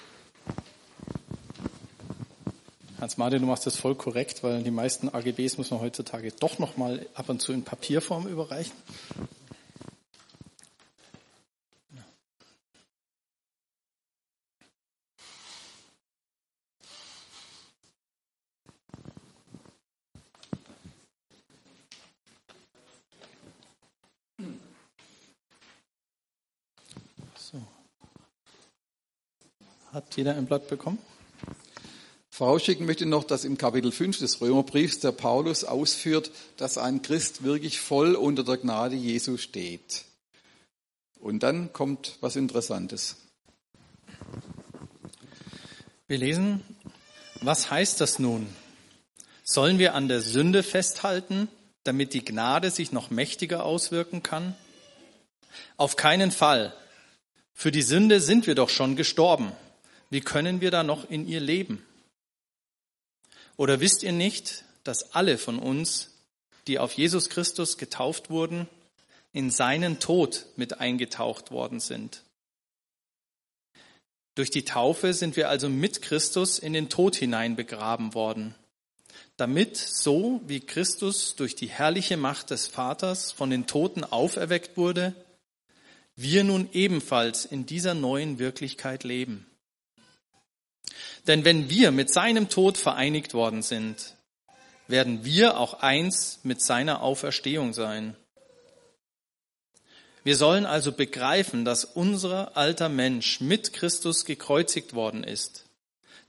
Hans-Martin, 3.00 3.42
du 3.42 3.46
machst 3.46 3.68
das 3.68 3.78
voll 3.78 3.94
korrekt, 3.94 4.44
weil 4.44 4.64
die 4.64 4.72
meisten 4.72 5.10
AGBs 5.10 5.60
muss 5.60 5.70
man 5.70 5.82
heutzutage 5.82 6.32
doch 6.32 6.58
noch 6.58 6.78
mal 6.78 7.06
ab 7.14 7.30
und 7.30 7.42
zu 7.42 7.54
in 7.54 7.64
Papierform 7.64 8.28
überreichen. 8.28 8.74
Hat 29.94 30.16
jeder 30.16 30.36
ein 30.36 30.46
Blatt 30.46 30.68
bekommen? 30.68 31.00
Vorausschicken 32.38 32.86
möchte 32.86 33.04
ich 33.04 33.10
noch, 33.10 33.24
dass 33.24 33.46
im 33.46 33.58
Kapitel 33.58 33.92
5 33.92 34.20
des 34.20 34.42
Römerbriefs 34.42 35.00
der 35.00 35.12
Paulus 35.12 35.64
ausführt, 35.64 36.30
dass 36.58 36.78
ein 36.78 37.02
Christ 37.02 37.44
wirklich 37.44 37.82
voll 37.82 38.14
unter 38.14 38.44
der 38.44 38.58
Gnade 38.58 38.96
Jesu 38.96 39.38
steht. 39.38 40.04
Und 41.20 41.42
dann 41.42 41.74
kommt 41.74 42.18
was 42.22 42.36
Interessantes. 42.36 43.16
Wir 46.08 46.20
lesen, 46.20 46.62
was 47.42 47.72
heißt 47.72 48.00
das 48.02 48.20
nun? 48.20 48.46
Sollen 49.44 49.80
wir 49.80 49.96
an 49.96 50.08
der 50.08 50.22
Sünde 50.22 50.62
festhalten, 50.62 51.48
damit 51.86 52.14
die 52.14 52.24
Gnade 52.24 52.70
sich 52.70 52.92
noch 52.92 53.10
mächtiger 53.10 53.66
auswirken 53.66 54.22
kann? 54.22 54.56
Auf 55.76 55.96
keinen 55.96 56.30
Fall. 56.30 56.72
Für 57.56 57.72
die 57.72 57.82
Sünde 57.82 58.22
sind 58.22 58.46
wir 58.46 58.54
doch 58.54 58.70
schon 58.70 58.96
gestorben. 58.96 59.54
Wie 60.12 60.22
können 60.22 60.62
wir 60.62 60.70
da 60.70 60.84
noch 60.84 61.10
in 61.10 61.28
ihr 61.28 61.40
leben? 61.40 61.84
Oder 63.58 63.80
wisst 63.80 64.04
ihr 64.04 64.12
nicht, 64.12 64.64
dass 64.84 65.14
alle 65.14 65.38
von 65.38 65.60
uns, 65.60 66.12
die 66.68 66.80
auf 66.80 66.94
Jesus 66.94 67.30
Christus 67.30 67.78
getauft 67.78 68.30
wurden, 68.30 68.68
in 69.34 69.50
seinen 69.50 70.00
Tod 70.00 70.46
mit 70.56 70.80
eingetaucht 70.80 71.52
worden 71.52 71.80
sind? 71.80 72.24
Durch 74.36 74.52
die 74.52 74.66
Taufe 74.66 75.16
sind 75.16 75.36
wir 75.36 75.50
also 75.50 75.68
mit 75.68 76.04
Christus 76.04 76.60
in 76.60 76.74
den 76.74 76.90
Tod 76.90 77.16
hinein 77.16 77.56
begraben 77.56 78.14
worden, 78.14 78.54
damit 79.36 79.76
so 79.76 80.42
wie 80.46 80.60
Christus 80.60 81.36
durch 81.36 81.56
die 81.56 81.70
herrliche 81.70 82.18
Macht 82.18 82.52
des 82.52 82.68
Vaters 82.68 83.32
von 83.32 83.50
den 83.50 83.66
Toten 83.66 84.04
auferweckt 84.04 84.78
wurde, 84.78 85.16
wir 86.16 86.44
nun 86.44 86.70
ebenfalls 86.74 87.46
in 87.46 87.66
dieser 87.66 87.96
neuen 87.96 88.38
Wirklichkeit 88.38 89.04
leben. 89.04 89.48
Denn 91.28 91.46
wenn 91.46 91.70
wir 91.70 91.92
mit 91.92 92.12
seinem 92.12 92.50
Tod 92.50 92.78
vereinigt 92.78 93.34
worden 93.34 93.62
sind, 93.62 94.16
werden 94.88 95.26
wir 95.26 95.60
auch 95.60 95.82
eins 95.82 96.40
mit 96.44 96.62
seiner 96.62 97.02
Auferstehung 97.02 97.74
sein. 97.74 98.16
Wir 100.24 100.36
sollen 100.36 100.66
also 100.66 100.92
begreifen, 100.92 101.64
dass 101.64 101.86
unser 101.86 102.58
alter 102.58 102.90
Mensch 102.90 103.40
mit 103.40 103.74
Christus 103.74 104.26
gekreuzigt 104.26 104.94
worden 104.94 105.24
ist, 105.24 105.66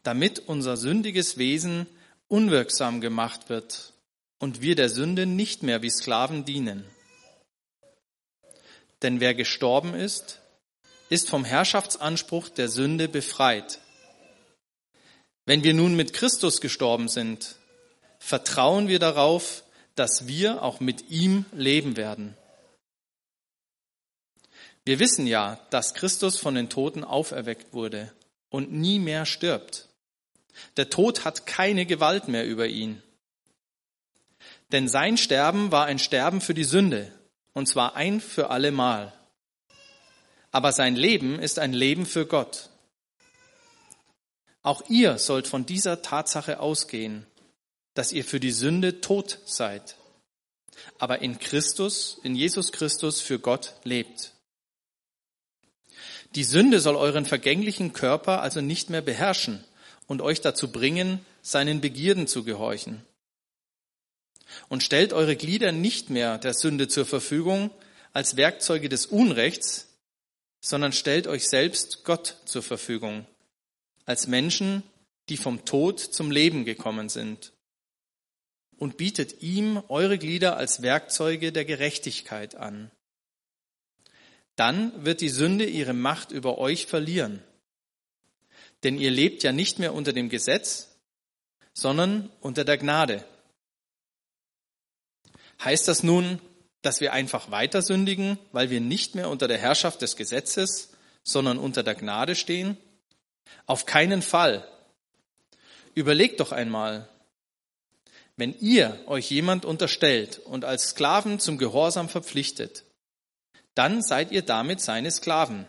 damit 0.03 0.39
unser 0.41 0.77
sündiges 0.77 1.37
Wesen 1.37 1.87
unwirksam 2.29 3.01
gemacht 3.01 3.49
wird 3.49 3.93
und 4.39 4.63
wir 4.63 4.77
der 4.77 4.89
Sünde 4.89 5.27
nicht 5.27 5.63
mehr 5.63 5.83
wie 5.83 5.91
Sklaven 5.91 6.45
dienen. 6.45 6.85
Denn 9.03 9.21
wer 9.21 9.35
gestorben 9.35 9.95
ist, 9.95 10.41
ist 11.09 11.29
vom 11.29 11.45
Herrschaftsanspruch 11.45 12.49
der 12.51 12.69
Sünde 12.69 13.09
befreit. 13.09 13.81
Wenn 15.49 15.65
wir 15.65 15.73
nun 15.73 15.97
mit 15.97 16.13
Christus 16.13 16.61
gestorben 16.61 17.09
sind, 17.09 17.57
vertrauen 18.19 18.87
wir 18.87 18.99
darauf, 18.99 19.65
dass 19.95 20.27
wir 20.27 20.63
auch 20.63 20.79
mit 20.79 21.09
ihm 21.09 21.47
leben 21.53 21.97
werden. 21.97 22.37
Wir 24.85 24.99
wissen 24.99 25.27
ja, 25.27 25.59
dass 25.71 25.95
Christus 25.95 26.37
von 26.37 26.55
den 26.55 26.69
Toten 26.69 27.03
auferweckt 27.03 27.73
wurde 27.73 28.13
und 28.51 28.73
nie 28.73 28.99
mehr 28.99 29.25
stirbt. 29.25 29.89
Der 30.77 30.91
Tod 30.91 31.25
hat 31.25 31.47
keine 31.47 31.87
Gewalt 31.87 32.29
mehr 32.29 32.47
über 32.47 32.67
ihn. 32.67 33.03
Denn 34.71 34.87
sein 34.87 35.17
Sterben 35.17 35.73
war 35.73 35.87
ein 35.87 35.99
Sterben 35.99 36.43
für 36.43 36.53
die 36.53 36.65
Sünde, 36.65 37.11
und 37.55 37.67
zwar 37.67 37.97
ein 37.97 38.21
für 38.21 38.51
alle 38.51 38.71
Mal. 38.71 39.15
Aber 40.51 40.73
sein 40.73 40.95
Leben 40.95 41.39
ist 41.39 41.59
ein 41.59 41.73
Leben 41.73 42.05
für 42.05 42.27
Gott. 42.27 42.68
Auch 44.63 44.83
ihr 44.89 45.19
sollt 45.19 45.47
von 45.47 45.67
dieser 45.67 46.03
Tatsache 46.03 46.61
ausgehen, 46.61 47.27
dass 47.95 48.13
ihr 48.13 48.25
für 48.25 48.41
die 48.41 48.53
Sünde 48.53 49.01
tot 49.01 49.39
seid, 49.45 49.97
aber 50.99 51.21
in 51.21 51.39
Christus, 51.39 52.19
in 52.23 52.35
Jesus 52.35 52.73
Christus 52.73 53.21
für 53.21 53.39
Gott 53.39 53.75
lebt. 53.85 54.33
Die 56.35 56.45
Sünde 56.45 56.81
soll 56.81 56.97
euren 56.97 57.25
vergänglichen 57.25 57.93
Körper 57.93 58.43
also 58.43 58.61
nicht 58.61 58.91
mehr 58.91 59.01
beherrschen 59.01 59.65
und 60.07 60.21
euch 60.21 60.41
dazu 60.41 60.71
bringen, 60.71 61.25
seinen 61.43 61.81
Begierden 61.81 62.27
zu 62.27 62.45
gehorchen. 62.45 63.03
Und 64.69 64.83
stellt 64.83 65.13
eure 65.13 65.37
Glieder 65.37 65.73
nicht 65.73 66.11
mehr 66.11 66.39
der 66.39 66.55
Sünde 66.55 66.89
zur 66.89 67.07
Verfügung 67.07 67.71
als 68.13 68.37
Werkzeuge 68.37 68.89
des 68.89 69.07
Unrechts, 69.07 69.89
sondern 70.61 70.93
stellt 70.93 71.27
euch 71.27 71.49
selbst 71.49 72.05
Gott 72.05 72.37
zur 72.45 72.63
Verfügung 72.63 73.27
als 74.09 74.27
Menschen, 74.27 74.83
die 75.29 75.37
vom 75.37 75.67
Tod 75.67 76.01
zum 76.01 76.31
Leben 76.31 76.65
gekommen 76.65 77.11
sind 77.11 77.53
und 78.79 78.97
bietet 78.97 79.43
ihm 79.43 79.83
eure 79.89 80.17
Glieder 80.17 80.57
als 80.57 80.81
Werkzeuge 80.81 81.53
der 81.53 81.67
Gerechtigkeit 81.67 82.55
an. 82.55 82.91
Dann 84.57 85.05
wird 85.05 85.21
die 85.21 85.29
Sünde 85.29 85.67
ihre 85.67 85.93
Macht 85.93 86.31
über 86.31 86.57
euch 86.57 86.87
verlieren. 86.87 87.43
Denn 88.83 88.97
ihr 88.97 89.11
lebt 89.11 89.43
ja 89.43 89.53
nicht 89.53 89.79
mehr 89.79 89.93
unter 89.93 90.15
dem 90.15 90.31
Gesetz, 90.31 90.97
sondern 91.75 92.31
unter 92.41 92.65
der 92.65 92.79
Gnade. 92.79 93.27
Heißt 95.63 95.87
das 95.87 96.03
nun, 96.03 96.41
dass 96.81 97.03
wir 97.03 97.13
einfach 97.13 97.51
weiter 97.51 97.83
sündigen, 97.83 98.39
weil 98.53 98.71
wir 98.71 98.81
nicht 98.81 99.15
mehr 99.15 99.29
unter 99.29 99.49
der 99.49 99.59
Herrschaft 99.59 100.01
des 100.01 100.17
Gesetzes, 100.17 100.95
sondern 101.25 101.59
unter 101.59 101.83
der 101.83 101.95
Gnade 101.95 102.35
stehen? 102.35 102.79
Auf 103.67 103.87
keinen 103.87 104.23
Fall. 104.23 104.67
Überlegt 105.95 106.41
doch 106.41 106.53
einmal, 106.53 107.09
wenn 108.37 108.57
ihr 108.61 108.99
euch 109.07 109.31
jemand 109.31 109.65
unterstellt 109.65 110.39
und 110.39 110.65
als 110.65 110.91
Sklaven 110.91 111.41
zum 111.41 111.59
Gehorsam 111.59 112.09
verpflichtet, 112.09 112.85
dann 113.75 114.01
seid 114.03 114.31
ihr 114.31 114.43
damit 114.43 114.81
seine 114.81 115.11
Sklaven. 115.11 115.67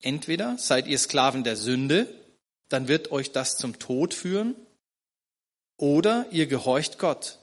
Entweder 0.00 0.56
seid 0.56 0.86
ihr 0.86 0.98
Sklaven 0.98 1.44
der 1.44 1.56
Sünde, 1.56 2.08
dann 2.70 2.88
wird 2.88 3.12
euch 3.12 3.32
das 3.32 3.58
zum 3.58 3.78
Tod 3.78 4.14
führen, 4.14 4.54
oder 5.76 6.26
ihr 6.30 6.46
gehorcht 6.46 6.98
Gott 6.98 7.38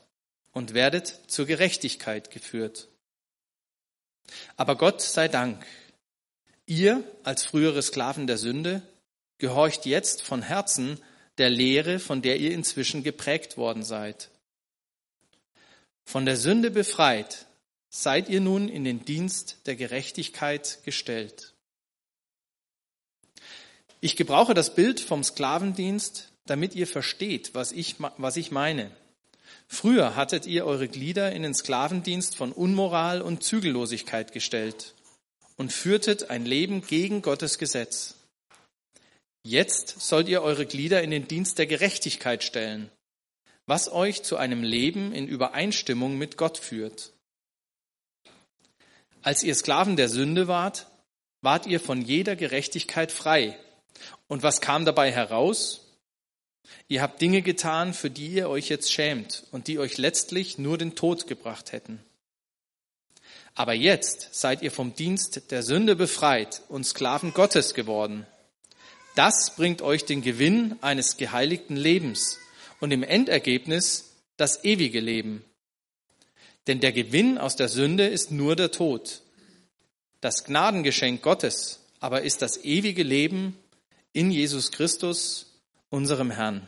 und 0.51 0.73
werdet 0.73 1.21
zur 1.27 1.45
Gerechtigkeit 1.45 2.31
geführt. 2.31 2.87
Aber 4.55 4.75
Gott 4.75 5.01
sei 5.01 5.27
Dank, 5.27 5.65
Ihr 6.67 7.01
als 7.23 7.45
frühere 7.45 7.81
Sklaven 7.81 8.27
der 8.27 8.37
Sünde 8.37 8.81
gehorcht 9.37 9.85
jetzt 9.85 10.21
von 10.21 10.41
Herzen 10.41 10.99
der 11.37 11.49
Lehre, 11.49 11.97
von 11.97 12.21
der 12.21 12.37
ihr 12.39 12.51
inzwischen 12.51 13.03
geprägt 13.03 13.55
worden 13.55 13.83
seid. 13.83 14.29
Von 16.03 16.25
der 16.25 16.35
Sünde 16.35 16.69
befreit, 16.69 17.45
seid 17.89 18.27
ihr 18.27 18.41
nun 18.41 18.67
in 18.67 18.83
den 18.83 19.05
Dienst 19.05 19.59
der 19.65 19.77
Gerechtigkeit 19.77 20.79
gestellt. 20.83 21.53
Ich 24.01 24.17
gebrauche 24.17 24.53
das 24.53 24.75
Bild 24.75 24.99
vom 24.99 25.23
Sklavendienst, 25.23 26.33
damit 26.45 26.75
ihr 26.75 26.85
versteht, 26.85 27.55
was 27.55 27.71
ich, 27.71 27.95
was 28.17 28.35
ich 28.35 28.51
meine. 28.51 28.91
Früher 29.67 30.17
hattet 30.17 30.45
ihr 30.45 30.65
eure 30.65 30.89
Glieder 30.89 31.31
in 31.31 31.43
den 31.43 31.53
Sklavendienst 31.53 32.35
von 32.35 32.51
Unmoral 32.51 33.21
und 33.21 33.43
Zügellosigkeit 33.43 34.33
gestellt 34.33 34.95
und 35.57 35.73
führtet 35.73 36.29
ein 36.29 36.45
Leben 36.45 36.81
gegen 36.81 37.21
Gottes 37.21 37.57
Gesetz. 37.57 38.15
Jetzt 39.43 39.99
sollt 39.99 40.29
ihr 40.29 40.41
eure 40.41 40.65
Glieder 40.65 41.01
in 41.03 41.11
den 41.11 41.27
Dienst 41.27 41.57
der 41.57 41.67
Gerechtigkeit 41.67 42.43
stellen, 42.43 42.91
was 43.65 43.91
euch 43.91 44.23
zu 44.23 44.37
einem 44.37 44.63
Leben 44.63 45.13
in 45.13 45.27
Übereinstimmung 45.27 46.17
mit 46.17 46.37
Gott 46.37 46.57
führt. 46.57 47.11
Als 49.21 49.43
ihr 49.43 49.55
Sklaven 49.55 49.95
der 49.95 50.09
Sünde 50.09 50.47
wart, 50.47 50.87
wart 51.41 51.65
ihr 51.65 51.79
von 51.79 52.01
jeder 52.01 52.35
Gerechtigkeit 52.35 53.11
frei. 53.11 53.57
Und 54.27 54.43
was 54.43 54.61
kam 54.61 54.85
dabei 54.85 55.11
heraus? 55.11 55.81
Ihr 56.87 57.01
habt 57.01 57.21
Dinge 57.21 57.41
getan, 57.41 57.93
für 57.93 58.09
die 58.09 58.27
ihr 58.27 58.49
euch 58.49 58.69
jetzt 58.69 58.91
schämt 58.91 59.43
und 59.51 59.67
die 59.67 59.79
euch 59.79 59.97
letztlich 59.97 60.57
nur 60.57 60.77
den 60.77 60.95
Tod 60.95 61.27
gebracht 61.27 61.71
hätten. 61.71 62.01
Aber 63.57 63.73
jetzt 63.73 64.35
seid 64.35 64.61
ihr 64.61 64.71
vom 64.71 64.93
Dienst 64.93 65.49
der 65.49 65.63
Sünde 65.63 65.95
befreit 65.95 66.61
und 66.69 66.85
Sklaven 66.85 67.33
Gottes 67.33 67.73
geworden. 67.73 68.27
Das 69.15 69.55
bringt 69.55 69.81
euch 69.81 70.05
den 70.05 70.21
Gewinn 70.21 70.75
eines 70.81 71.17
geheiligten 71.17 71.75
Lebens 71.75 72.37
und 72.79 72.91
im 72.91 73.01
Endergebnis 73.01 74.13
das 74.37 74.63
ewige 74.63 74.99
Leben. 74.99 75.43
Denn 76.67 76.81
der 76.81 76.91
Gewinn 76.91 77.39
aus 77.39 77.55
der 77.55 77.67
Sünde 77.67 78.05
ist 78.05 78.29
nur 78.29 78.55
der 78.55 78.69
Tod. 78.69 79.23
Das 80.21 80.43
Gnadengeschenk 80.43 81.23
Gottes 81.23 81.79
aber 81.99 82.21
ist 82.21 82.43
das 82.43 82.63
ewige 82.63 83.01
Leben 83.01 83.57
in 84.13 84.29
Jesus 84.29 84.71
Christus, 84.71 85.59
unserem 85.89 86.29
Herrn. 86.29 86.67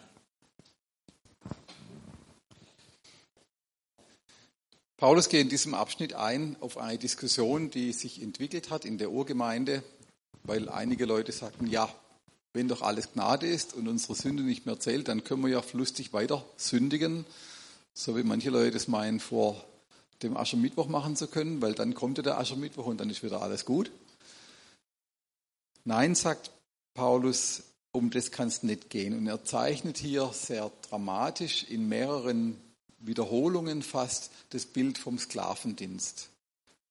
Paulus 5.00 5.30
geht 5.30 5.40
in 5.40 5.50
diesem 5.50 5.76
Abschnitt 5.76 6.14
ein 6.14 6.58
auf 6.60 6.78
eine 6.78 6.98
Diskussion, 6.98 7.70
die 7.70 7.94
sich 7.94 8.22
entwickelt 8.22 8.70
hat 8.70 8.84
in 8.84 8.98
der 8.98 9.12
Urgemeinde, 9.12 9.82
weil 10.44 10.68
einige 10.68 11.06
Leute 11.06 11.32
sagten, 11.32 11.68
ja, 11.68 11.88
wenn 12.52 12.68
doch 12.68 12.82
alles 12.82 13.14
Gnade 13.14 13.48
ist 13.48 13.74
und 13.74 13.88
unsere 13.88 14.16
Sünde 14.16 14.44
nicht 14.44 14.66
mehr 14.66 14.78
zählt, 14.78 15.08
dann 15.08 15.24
können 15.24 15.42
wir 15.42 15.52
ja 15.52 15.64
lustig 15.72 16.12
weiter 16.12 16.44
sündigen, 16.58 17.26
so 17.94 18.18
wie 18.18 18.24
manche 18.24 18.50
Leute 18.50 18.76
es 18.76 18.90
meinen, 18.90 19.22
vor 19.22 19.64
dem 20.22 20.36
Aschermittwoch 20.36 20.90
machen 20.90 21.16
zu 21.16 21.28
können, 21.28 21.62
weil 21.62 21.76
dann 21.76 21.94
kommt 21.94 22.18
ja 22.18 22.24
der 22.24 22.38
Aschermittwoch 22.38 22.88
und 22.88 23.00
dann 23.00 23.10
ist 23.10 23.24
wieder 23.24 23.42
alles 23.42 23.64
gut. 23.64 23.92
Nein, 25.86 26.14
sagt 26.14 26.52
Paulus, 26.94 27.64
um 27.94 28.10
das 28.10 28.32
kann 28.32 28.50
es 28.50 28.64
nicht 28.64 28.90
gehen. 28.90 29.18
Und 29.18 29.28
er 29.28 29.46
zeichnet 29.46 29.98
hier 29.98 30.30
sehr 30.34 30.70
dramatisch 30.82 31.64
in 31.70 31.88
mehreren 31.88 32.58
Wiederholungen 33.00 33.82
fast 33.82 34.32
das 34.50 34.66
Bild 34.66 34.98
vom 34.98 35.18
Sklavendienst. 35.18 36.30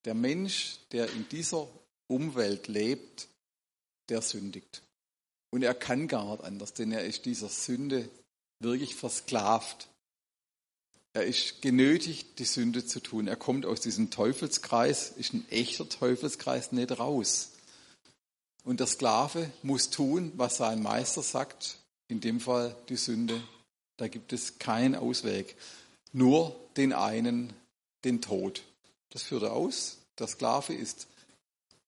Der 0.04 0.14
Mensch, 0.14 0.78
der 0.92 1.10
in 1.12 1.28
dieser 1.28 1.68
Umwelt 2.06 2.68
lebt, 2.68 3.28
der 4.08 4.22
sündigt. 4.22 4.82
Und 5.50 5.62
er 5.62 5.74
kann 5.74 6.08
gar 6.08 6.30
nicht 6.32 6.44
anders, 6.44 6.72
denn 6.74 6.92
er 6.92 7.04
ist 7.04 7.24
dieser 7.24 7.48
Sünde 7.48 8.08
wirklich 8.60 8.94
versklavt. 8.94 9.88
Er 11.12 11.24
ist 11.24 11.62
genötigt, 11.62 12.38
die 12.38 12.44
Sünde 12.44 12.84
zu 12.84 13.00
tun. 13.00 13.28
Er 13.28 13.36
kommt 13.36 13.66
aus 13.66 13.80
diesem 13.80 14.10
Teufelskreis, 14.10 15.10
ist 15.10 15.32
ein 15.32 15.48
echter 15.50 15.88
Teufelskreis 15.88 16.72
nicht 16.72 16.98
raus. 16.98 17.52
Und 18.64 18.80
der 18.80 18.86
Sklave 18.86 19.50
muss 19.62 19.90
tun, 19.90 20.32
was 20.36 20.58
sein 20.58 20.82
Meister 20.82 21.22
sagt, 21.22 21.78
in 22.08 22.20
dem 22.20 22.40
Fall 22.40 22.76
die 22.88 22.96
Sünde. 22.96 23.42
Da 23.96 24.08
gibt 24.08 24.32
es 24.32 24.58
keinen 24.58 24.94
Ausweg. 24.94 25.56
Nur 26.12 26.58
den 26.76 26.92
einen, 26.92 27.52
den 28.04 28.20
Tod. 28.20 28.62
Das 29.10 29.22
führt 29.22 29.42
er 29.42 29.52
aus. 29.52 29.98
Der 30.18 30.26
Sklave 30.26 30.74
ist 30.74 31.06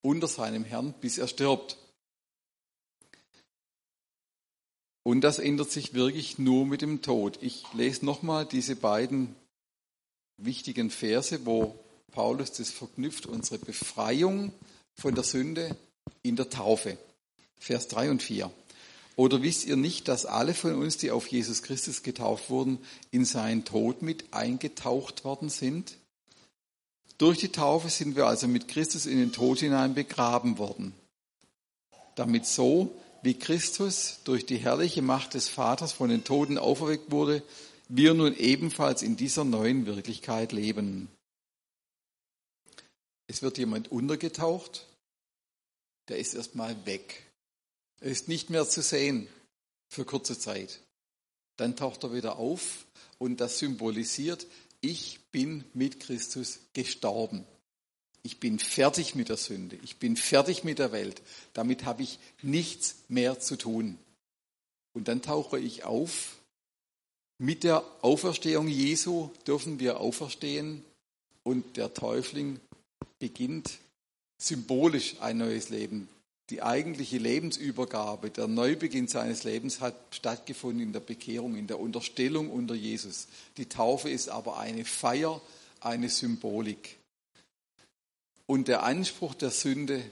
unter 0.03 0.29
seinem 0.29 0.65
Herrn, 0.65 0.95
bis 1.01 1.19
er 1.19 1.29
stirbt. 1.29 1.77
Und 5.03 5.23
das 5.23 5.39
ändert 5.39 5.71
sich 5.71 5.95
wirklich 5.95 6.39
nur 6.39 6.67
mit 6.67 6.83
dem 6.83 7.03
Tod. 7.03 7.39
Ich 7.41 7.65
lese 7.73 8.05
nochmal 8.05 8.47
diese 8.47 8.77
beiden 8.77 9.35
wichtigen 10.37 10.91
Verse, 10.91 11.45
wo 11.47 11.79
Paulus 12.13 12.53
das 12.53 12.71
verknüpft, 12.71 13.27
unsere 13.27 13.59
Befreiung 13.59 14.53
von 14.95 15.15
der 15.15 15.25
Sünde 15.25 15.77
in 16.23 16.37
der 16.37 16.51
Taufe. 16.51 16.99
Vers 17.59 17.89
3 17.89 18.11
und 18.11 18.23
4. 18.23 18.51
Oder 19.21 19.43
wisst 19.43 19.67
ihr 19.67 19.77
nicht, 19.77 20.09
dass 20.09 20.25
alle 20.25 20.55
von 20.55 20.77
uns, 20.77 20.97
die 20.97 21.11
auf 21.11 21.27
Jesus 21.27 21.63
Christus 21.63 22.03
getauft 22.03 22.49
wurden, 22.49 22.79
in 23.11 23.27
seinen 23.27 23.67
Tod 23.67 24.01
mit 24.01 24.33
eingetaucht 24.33 25.25
worden 25.27 25.51
sind? 25.51 25.99
Durch 27.19 27.37
die 27.37 27.53
Taufe 27.53 27.91
sind 27.91 28.17
wir 28.17 28.27
also 28.27 28.49
mit 28.49 28.67
Christus 28.69 29.05
in 29.05 29.19
den 29.19 29.31
Tod 29.31 29.59
hinein 29.59 29.93
begraben 29.93 30.57
worden. 30.57 30.95
Damit 32.15 32.47
so, 32.47 32.95
wie 33.23 33.35
Christus 33.35 34.21
durch 34.25 34.47
die 34.47 34.57
herrliche 34.57 35.03
Macht 35.03 35.35
des 35.35 35.51
Vaters 35.51 35.93
von 35.93 36.09
den 36.09 36.25
Toten 36.25 36.57
auferweckt 36.57 37.11
wurde, 37.11 37.43
wir 37.91 38.15
nun 38.15 38.35
ebenfalls 38.35 39.03
in 39.03 39.19
dieser 39.19 39.45
neuen 39.45 39.85
Wirklichkeit 39.85 40.53
leben. 40.53 41.11
Es 43.27 43.43
wird 43.43 43.59
jemand 43.59 43.93
untergetaucht, 43.93 44.87
der 46.09 46.17
ist 46.17 46.33
erstmal 46.33 46.75
weg. 46.87 47.30
Er 48.01 48.11
ist 48.11 48.29
nicht 48.29 48.51
mehr 48.51 48.69
zu 48.69 48.83
sehen 48.83 49.29
für 49.89 50.05
kurze 50.05 50.39
Zeit. 50.39 50.81
Dann 51.57 51.77
taucht 51.77 52.03
er 52.05 52.15
wieder 52.15 52.39
auf 52.39 52.87
und 53.19 53.41
das 53.41 53.59
symbolisiert, 53.59 54.47
ich 54.81 55.21
bin 55.31 55.65
mit 55.75 56.01
Christus 56.01 56.61
gestorben. 56.73 57.45
Ich 58.23 58.41
bin 58.41 58.59
fertig 58.59 59.15
mit 59.15 59.29
der 59.29 59.37
Sünde. 59.37 59.79
Ich 59.83 59.99
bin 59.99 60.17
fertig 60.17 60.65
mit 60.65 60.79
der 60.79 60.93
Welt. 60.93 61.23
Damit 61.53 61.85
habe 61.85 62.03
ich 62.03 62.19
nichts 62.43 62.97
mehr 63.09 63.41
zu 63.41 63.57
tun. 63.57 63.99
Und 64.93 65.09
dann 65.09 65.23
tauche 65.23 65.59
ich 65.59 65.85
auf. 65.85 66.37
Mit 67.39 67.65
der 67.65 67.85
Auferstehung 68.03 68.69
Jesu 68.69 69.31
dürfen 69.47 69.81
wir 69.81 70.01
auferstehen 70.01 70.85
und 71.43 71.77
der 71.77 71.95
Täufling 71.95 72.61
beginnt 73.19 73.79
symbolisch 74.39 75.17
ein 75.21 75.39
neues 75.39 75.71
Leben. 75.71 76.09
Die 76.51 76.63
eigentliche 76.63 77.19
Lebensübergabe, 77.19 78.31
der 78.31 78.49
Neubeginn 78.49 79.07
seines 79.07 79.45
Lebens 79.45 79.81
hat 79.81 79.95
stattgefunden 80.11 80.83
in 80.83 80.93
der 80.93 81.01
Bekehrung, 81.01 81.55
in 81.55 81.69
der 81.69 81.79
Unterstellung 81.79 82.51
unter 82.51 82.75
Jesus. 82.75 83.29
Die 83.57 83.67
Taufe 83.67 84.11
ist 84.11 84.29
aber 84.29 84.59
eine 84.59 84.85
Feier, 84.85 85.41
eine 85.81 86.09
Symbolik. 86.09 86.97
Und 88.47 88.67
der 88.67 88.83
Anspruch 88.83 89.35
der 89.35 89.51
Sünde 89.51 90.03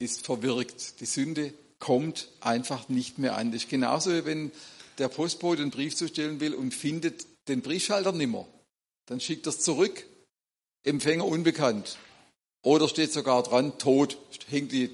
ist 0.00 0.26
verwirkt. 0.26 1.00
Die 1.00 1.06
Sünde 1.06 1.54
kommt 1.78 2.28
einfach 2.40 2.88
nicht 2.88 3.18
mehr 3.18 3.36
an. 3.36 3.52
Das 3.52 3.62
ist 3.62 3.70
genauso, 3.70 4.10
wie 4.10 4.24
wenn 4.24 4.50
der 4.98 5.08
Postbote 5.08 5.62
einen 5.62 5.70
Brief 5.70 5.94
zustellen 5.94 6.40
will 6.40 6.54
und 6.54 6.74
findet 6.74 7.26
den 7.46 7.62
Briefschalter 7.62 8.10
nimmer. 8.10 8.48
Dann 9.06 9.20
schickt 9.20 9.46
er 9.46 9.50
es 9.50 9.60
zurück, 9.60 10.04
Empfänger 10.82 11.24
unbekannt. 11.24 11.96
Oder 12.62 12.88
steht 12.88 13.12
sogar 13.12 13.44
dran, 13.44 13.78
tot, 13.78 14.18
hängt 14.48 14.72
die 14.72 14.90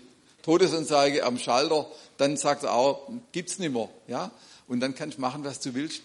Todesanzeige 0.51 1.23
am 1.23 1.39
Schalter, 1.39 1.89
dann 2.17 2.37
sagt 2.37 2.65
er 2.65 2.73
auch, 2.73 3.09
gibt's 3.31 3.61
nimmer, 3.61 3.89
ja? 4.09 4.33
Und 4.67 4.81
dann 4.81 4.97
kannst 4.97 5.19
du 5.19 5.21
machen, 5.21 5.45
was 5.45 5.61
du 5.61 5.75
willst. 5.75 6.03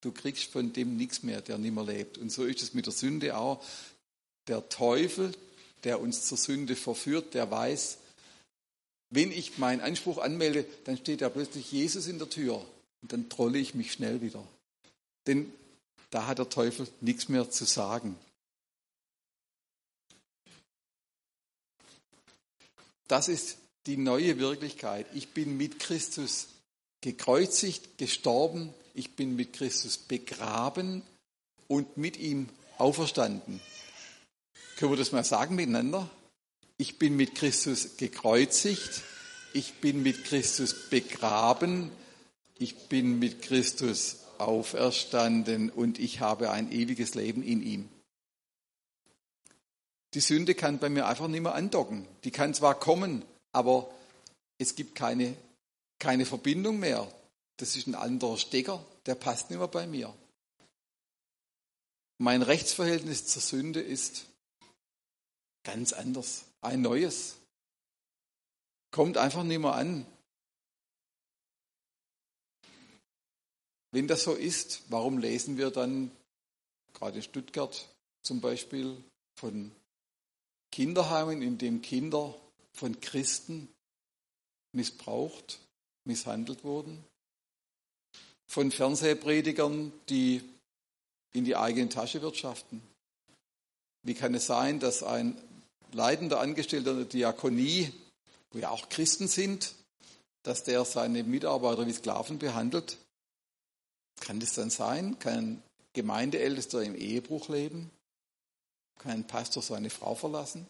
Du 0.00 0.10
kriegst 0.10 0.50
von 0.50 0.72
dem 0.72 0.96
nichts 0.96 1.22
mehr, 1.22 1.40
der 1.40 1.58
nimmer 1.58 1.84
lebt. 1.84 2.18
Und 2.18 2.32
so 2.32 2.42
ist 2.42 2.60
es 2.60 2.74
mit 2.74 2.86
der 2.86 2.92
Sünde 2.92 3.36
auch. 3.36 3.64
Der 4.48 4.68
Teufel, 4.68 5.32
der 5.84 6.00
uns 6.00 6.26
zur 6.26 6.36
Sünde 6.36 6.74
verführt, 6.74 7.34
der 7.34 7.48
weiß, 7.52 7.98
wenn 9.10 9.30
ich 9.30 9.58
meinen 9.58 9.80
Anspruch 9.80 10.18
anmelde, 10.18 10.66
dann 10.86 10.96
steht 10.96 11.20
da 11.20 11.28
plötzlich 11.28 11.70
Jesus 11.70 12.08
in 12.08 12.18
der 12.18 12.28
Tür 12.28 12.66
und 13.00 13.12
dann 13.12 13.28
trolle 13.28 13.58
ich 13.58 13.76
mich 13.76 13.92
schnell 13.92 14.20
wieder. 14.22 14.44
Denn 15.28 15.52
da 16.10 16.26
hat 16.26 16.40
der 16.40 16.48
Teufel 16.48 16.88
nichts 17.00 17.28
mehr 17.28 17.48
zu 17.48 17.64
sagen. 17.64 18.18
Das 23.06 23.28
ist 23.28 23.58
die 23.86 23.96
neue 23.96 24.38
Wirklichkeit. 24.38 25.06
Ich 25.14 25.28
bin 25.28 25.56
mit 25.56 25.78
Christus 25.78 26.48
gekreuzigt, 27.00 27.98
gestorben, 27.98 28.72
ich 28.94 29.16
bin 29.16 29.36
mit 29.36 29.52
Christus 29.52 29.98
begraben 29.98 31.02
und 31.68 31.96
mit 31.96 32.16
ihm 32.16 32.48
auferstanden. 32.78 33.60
Können 34.76 34.92
wir 34.92 34.96
das 34.96 35.12
mal 35.12 35.24
sagen 35.24 35.54
miteinander? 35.54 36.08
Ich 36.76 36.98
bin 36.98 37.16
mit 37.16 37.34
Christus 37.34 37.96
gekreuzigt, 37.96 39.02
ich 39.52 39.74
bin 39.74 40.02
mit 40.02 40.24
Christus 40.24 40.88
begraben, 40.90 41.90
ich 42.58 42.88
bin 42.88 43.18
mit 43.18 43.42
Christus 43.42 44.18
auferstanden 44.38 45.70
und 45.70 45.98
ich 45.98 46.20
habe 46.20 46.50
ein 46.50 46.72
ewiges 46.72 47.14
Leben 47.14 47.42
in 47.42 47.62
ihm. 47.62 47.88
Die 50.14 50.20
Sünde 50.20 50.54
kann 50.54 50.78
bei 50.78 50.88
mir 50.88 51.06
einfach 51.06 51.28
nicht 51.28 51.42
mehr 51.42 51.54
andocken. 51.54 52.06
Die 52.24 52.30
kann 52.30 52.54
zwar 52.54 52.78
kommen, 52.78 53.24
aber 53.54 53.90
es 54.58 54.74
gibt 54.74 54.94
keine, 54.94 55.36
keine 55.98 56.26
Verbindung 56.26 56.78
mehr. 56.78 57.10
Das 57.56 57.76
ist 57.76 57.86
ein 57.86 57.94
anderer 57.94 58.36
Stecker, 58.36 58.84
der 59.06 59.14
passt 59.14 59.50
nicht 59.50 59.58
mehr 59.58 59.68
bei 59.68 59.86
mir. 59.86 60.14
Mein 62.18 62.42
Rechtsverhältnis 62.42 63.26
zur 63.26 63.42
Sünde 63.42 63.80
ist 63.80 64.26
ganz 65.62 65.92
anders, 65.92 66.44
ein 66.60 66.82
neues. 66.82 67.36
Kommt 68.90 69.18
einfach 69.18 69.42
nicht 69.42 69.58
mehr 69.58 69.74
an. 69.74 70.06
Wenn 73.90 74.08
das 74.08 74.24
so 74.24 74.34
ist, 74.34 74.82
warum 74.88 75.18
lesen 75.18 75.56
wir 75.56 75.70
dann 75.70 76.10
gerade 76.92 77.18
in 77.18 77.22
Stuttgart 77.22 77.88
zum 78.22 78.40
Beispiel 78.40 78.96
von 79.36 79.70
Kinderheimen, 80.72 81.42
in 81.42 81.58
dem 81.58 81.82
Kinder 81.82 82.34
von 82.74 83.00
Christen 83.00 83.68
missbraucht, 84.72 85.60
misshandelt 86.04 86.64
wurden? 86.64 87.02
Von 88.46 88.70
Fernsehpredigern, 88.70 89.92
die 90.08 90.42
in 91.32 91.44
die 91.44 91.56
eigene 91.56 91.88
Tasche 91.88 92.20
wirtschaften? 92.22 92.82
Wie 94.02 94.14
kann 94.14 94.34
es 94.34 94.46
sein, 94.46 94.80
dass 94.80 95.02
ein 95.02 95.40
leitender 95.92 96.40
Angestellter 96.40 96.94
der 96.94 97.04
Diakonie, 97.06 97.92
wo 98.50 98.58
ja 98.58 98.70
auch 98.70 98.88
Christen 98.88 99.28
sind, 99.28 99.74
dass 100.42 100.62
der 100.64 100.84
seine 100.84 101.24
Mitarbeiter 101.24 101.86
wie 101.86 101.92
Sklaven 101.92 102.38
behandelt? 102.38 102.98
Kann 104.20 104.40
das 104.40 104.54
dann 104.54 104.70
sein? 104.70 105.18
Kann 105.18 105.38
ein 105.38 105.62
Gemeindeältester 105.94 106.82
im 106.82 106.94
Ehebruch 106.94 107.48
leben? 107.48 107.90
Kann 108.98 109.12
ein 109.12 109.26
Pastor 109.26 109.62
seine 109.62 109.90
Frau 109.90 110.14
verlassen? 110.14 110.66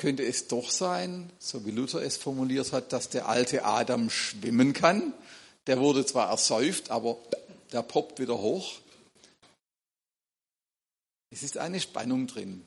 Könnte 0.00 0.24
es 0.24 0.48
doch 0.48 0.70
sein, 0.70 1.30
so 1.38 1.66
wie 1.66 1.72
Luther 1.72 2.00
es 2.00 2.16
formuliert 2.16 2.72
hat, 2.72 2.94
dass 2.94 3.10
der 3.10 3.28
alte 3.28 3.66
Adam 3.66 4.08
schwimmen 4.08 4.72
kann? 4.72 5.12
Der 5.66 5.78
wurde 5.78 6.06
zwar 6.06 6.30
ersäuft, 6.30 6.90
aber 6.90 7.18
der 7.70 7.82
poppt 7.82 8.18
wieder 8.18 8.38
hoch. 8.38 8.78
Es 11.28 11.42
ist 11.42 11.58
eine 11.58 11.80
Spannung 11.80 12.28
drin. 12.28 12.66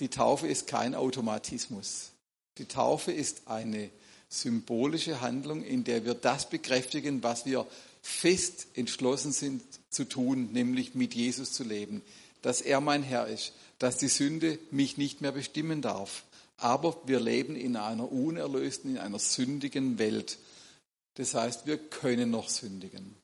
Die 0.00 0.08
Taufe 0.08 0.48
ist 0.48 0.66
kein 0.66 0.94
Automatismus. 0.94 2.12
Die 2.56 2.64
Taufe 2.64 3.12
ist 3.12 3.42
eine 3.44 3.90
symbolische 4.30 5.20
Handlung, 5.20 5.62
in 5.62 5.84
der 5.84 6.06
wir 6.06 6.14
das 6.14 6.48
bekräftigen, 6.48 7.22
was 7.22 7.44
wir 7.44 7.66
fest 8.00 8.68
entschlossen 8.72 9.32
sind 9.32 9.62
zu 9.90 10.04
tun, 10.04 10.50
nämlich 10.54 10.94
mit 10.94 11.14
Jesus 11.14 11.52
zu 11.52 11.62
leben, 11.62 12.00
dass 12.40 12.62
er 12.62 12.80
mein 12.80 13.02
Herr 13.02 13.26
ist, 13.26 13.52
dass 13.78 13.98
die 13.98 14.08
Sünde 14.08 14.58
mich 14.70 14.96
nicht 14.96 15.20
mehr 15.20 15.32
bestimmen 15.32 15.82
darf. 15.82 16.24
Aber 16.56 17.00
wir 17.04 17.20
leben 17.20 17.56
in 17.56 17.76
einer 17.76 18.10
unerlösten, 18.10 18.92
in 18.92 18.98
einer 18.98 19.18
sündigen 19.18 19.98
Welt. 19.98 20.38
Das 21.14 21.34
heißt, 21.34 21.66
wir 21.66 21.78
können 21.78 22.30
noch 22.30 22.48
sündigen. 22.48 23.14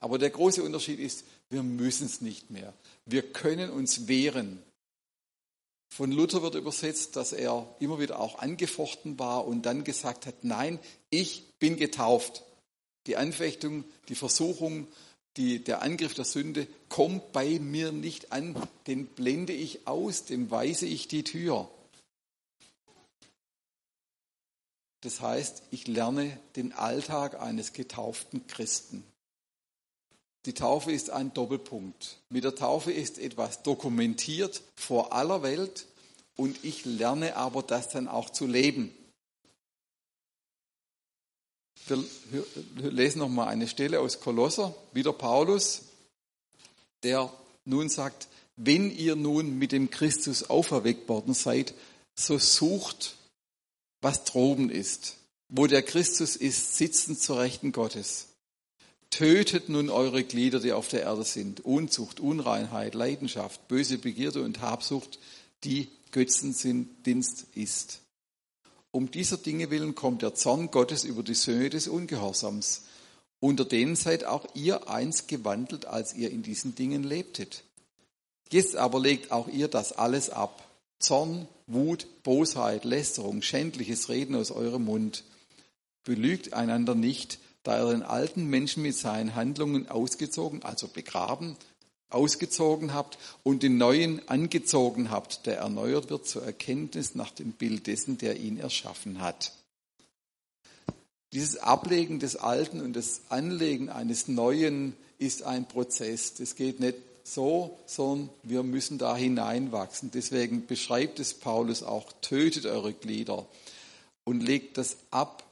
Aber 0.00 0.18
der 0.18 0.30
große 0.30 0.62
Unterschied 0.62 1.00
ist, 1.00 1.24
wir 1.50 1.62
müssen 1.62 2.06
es 2.06 2.20
nicht 2.20 2.50
mehr. 2.50 2.72
Wir 3.04 3.22
können 3.22 3.70
uns 3.70 4.06
wehren. 4.06 4.62
Von 5.88 6.12
Luther 6.12 6.42
wird 6.42 6.54
übersetzt, 6.54 7.16
dass 7.16 7.32
er 7.32 7.74
immer 7.80 7.98
wieder 7.98 8.20
auch 8.20 8.38
angefochten 8.38 9.18
war 9.18 9.46
und 9.46 9.62
dann 9.62 9.84
gesagt 9.84 10.26
hat, 10.26 10.44
nein, 10.44 10.78
ich 11.10 11.54
bin 11.58 11.76
getauft. 11.76 12.44
Die 13.06 13.16
Anfechtung, 13.16 13.84
die 14.08 14.14
Versuchung, 14.14 14.86
die, 15.38 15.62
der 15.62 15.82
Angriff 15.82 16.14
der 16.14 16.24
Sünde 16.24 16.66
kommt 16.88 17.32
bei 17.32 17.58
mir 17.58 17.92
nicht 17.92 18.32
an, 18.32 18.54
den 18.86 19.06
blende 19.06 19.52
ich 19.52 19.86
aus, 19.86 20.24
dem 20.24 20.50
weise 20.50 20.84
ich 20.84 21.08
die 21.08 21.24
Tür. 21.24 21.70
Das 25.00 25.20
heißt, 25.20 25.62
ich 25.70 25.86
lerne 25.86 26.38
den 26.56 26.72
Alltag 26.72 27.40
eines 27.40 27.72
getauften 27.72 28.46
Christen. 28.48 29.04
Die 30.44 30.54
Taufe 30.54 30.90
ist 30.90 31.10
ein 31.10 31.32
Doppelpunkt. 31.32 32.18
Mit 32.30 32.42
der 32.42 32.54
Taufe 32.54 32.90
ist 32.90 33.18
etwas 33.18 33.62
dokumentiert 33.62 34.62
vor 34.76 35.12
aller 35.12 35.42
Welt 35.42 35.86
und 36.36 36.64
ich 36.64 36.84
lerne 36.84 37.36
aber 37.36 37.62
das 37.62 37.88
dann 37.88 38.08
auch 38.08 38.30
zu 38.30 38.46
leben. 38.46 38.92
Wir 41.90 42.90
lesen 42.90 43.20
noch 43.20 43.28
mal 43.28 43.46
eine 43.46 43.68
Stelle 43.68 44.00
aus 44.00 44.20
Kolosser, 44.20 44.74
wieder 44.92 45.12
Paulus, 45.12 45.82
der 47.02 47.32
nun 47.64 47.88
sagt, 47.88 48.28
wenn 48.56 48.90
ihr 48.90 49.14
nun 49.14 49.58
mit 49.58 49.72
dem 49.72 49.90
Christus 49.90 50.50
auferweckt 50.50 51.08
worden 51.08 51.34
seid, 51.34 51.74
so 52.14 52.38
sucht, 52.38 53.16
was 54.00 54.24
droben 54.24 54.70
ist. 54.70 55.16
Wo 55.48 55.66
der 55.66 55.82
Christus 55.82 56.36
ist, 56.36 56.76
sitzend 56.76 57.20
zur 57.20 57.38
Rechten 57.38 57.72
Gottes. 57.72 58.26
Tötet 59.10 59.68
nun 59.68 59.88
eure 59.88 60.24
Glieder, 60.24 60.60
die 60.60 60.72
auf 60.72 60.88
der 60.88 61.02
Erde 61.02 61.24
sind. 61.24 61.64
Unzucht, 61.64 62.20
Unreinheit, 62.20 62.94
Leidenschaft, 62.94 63.66
böse 63.68 63.96
Begierde 63.96 64.42
und 64.42 64.60
Habsucht, 64.60 65.18
die 65.64 65.88
Götzendienst 66.10 67.46
ist. 67.54 68.00
Um 68.90 69.10
dieser 69.10 69.36
Dinge 69.36 69.70
willen 69.70 69.94
kommt 69.94 70.22
der 70.22 70.34
Zorn 70.34 70.70
Gottes 70.70 71.04
über 71.04 71.22
die 71.22 71.34
Söhne 71.34 71.70
des 71.70 71.88
Ungehorsams. 71.88 72.84
Unter 73.40 73.64
denen 73.64 73.96
seid 73.96 74.24
auch 74.24 74.46
ihr 74.54 74.88
einst 74.88 75.28
gewandelt, 75.28 75.86
als 75.86 76.14
ihr 76.14 76.30
in 76.30 76.42
diesen 76.42 76.74
Dingen 76.74 77.04
lebtet. 77.04 77.64
Jetzt 78.50 78.76
aber 78.76 78.98
legt 78.98 79.30
auch 79.30 79.48
ihr 79.48 79.68
das 79.68 79.92
alles 79.92 80.30
ab. 80.30 80.66
Zorn, 80.98 81.46
Wut, 81.66 82.06
Bosheit, 82.22 82.84
Lästerung, 82.84 83.42
schändliches 83.42 84.08
Reden 84.08 84.34
aus 84.34 84.50
eurem 84.50 84.84
Mund. 84.86 85.22
Belügt 86.02 86.54
einander 86.54 86.94
nicht, 86.94 87.38
da 87.62 87.84
ihr 87.84 87.92
den 87.92 88.02
alten 88.02 88.46
Menschen 88.46 88.82
mit 88.82 88.96
seinen 88.96 89.34
Handlungen 89.34 89.88
ausgezogen, 89.88 90.62
also 90.62 90.88
begraben, 90.88 91.56
ausgezogen 92.10 92.94
habt 92.94 93.18
und 93.42 93.62
den 93.62 93.78
neuen 93.78 94.26
angezogen 94.28 95.10
habt, 95.10 95.46
der 95.46 95.58
erneuert 95.58 96.10
wird 96.10 96.26
zur 96.26 96.44
Erkenntnis 96.44 97.14
nach 97.14 97.30
dem 97.30 97.52
Bild 97.52 97.86
dessen, 97.86 98.18
der 98.18 98.38
ihn 98.38 98.58
erschaffen 98.58 99.20
hat. 99.20 99.52
Dieses 101.32 101.58
Ablegen 101.58 102.20
des 102.20 102.36
Alten 102.36 102.80
und 102.80 102.94
das 102.94 103.20
Anlegen 103.28 103.90
eines 103.90 104.28
Neuen 104.28 104.96
ist 105.18 105.42
ein 105.42 105.68
Prozess. 105.68 106.34
Das 106.34 106.54
geht 106.54 106.80
nicht 106.80 106.96
so, 107.22 107.78
sondern 107.84 108.30
wir 108.42 108.62
müssen 108.62 108.96
da 108.96 109.14
hineinwachsen. 109.14 110.10
Deswegen 110.10 110.66
beschreibt 110.66 111.20
es 111.20 111.34
Paulus 111.34 111.82
auch, 111.82 112.12
tötet 112.22 112.64
eure 112.64 112.94
Glieder 112.94 113.46
und 114.24 114.40
legt 114.40 114.78
das 114.78 114.96
ab 115.10 115.44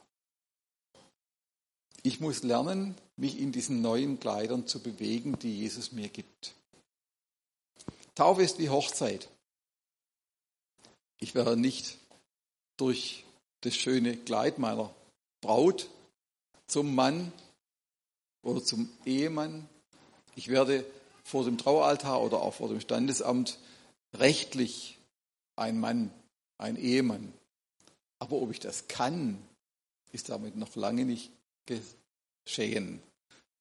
ich 2.06 2.20
muss 2.20 2.44
lernen, 2.44 2.94
mich 3.16 3.36
in 3.40 3.50
diesen 3.50 3.82
neuen 3.82 4.20
Kleidern 4.20 4.68
zu 4.68 4.80
bewegen, 4.80 5.40
die 5.40 5.58
Jesus 5.58 5.90
mir 5.90 6.08
gibt. 6.08 6.54
Taufe 8.14 8.44
ist 8.44 8.60
wie 8.60 8.68
Hochzeit. 8.68 9.28
Ich 11.18 11.34
werde 11.34 11.56
nicht 11.56 11.98
durch 12.76 13.24
das 13.62 13.74
schöne 13.74 14.16
Kleid 14.16 14.58
meiner 14.58 14.94
Braut 15.40 15.90
zum 16.68 16.94
Mann 16.94 17.32
oder 18.42 18.62
zum 18.62 18.88
Ehemann. 19.04 19.68
Ich 20.36 20.46
werde 20.46 20.86
vor 21.24 21.44
dem 21.44 21.58
Traualtar 21.58 22.22
oder 22.22 22.40
auch 22.40 22.54
vor 22.54 22.68
dem 22.68 22.80
Standesamt 22.80 23.58
rechtlich 24.14 25.00
ein 25.56 25.80
Mann, 25.80 26.12
ein 26.58 26.76
Ehemann. 26.76 27.32
Aber 28.20 28.36
ob 28.36 28.52
ich 28.52 28.60
das 28.60 28.86
kann, 28.86 29.42
ist 30.12 30.28
damit 30.28 30.54
noch 30.54 30.76
lange 30.76 31.04
nicht 31.04 31.32
geschehen. 31.66 33.00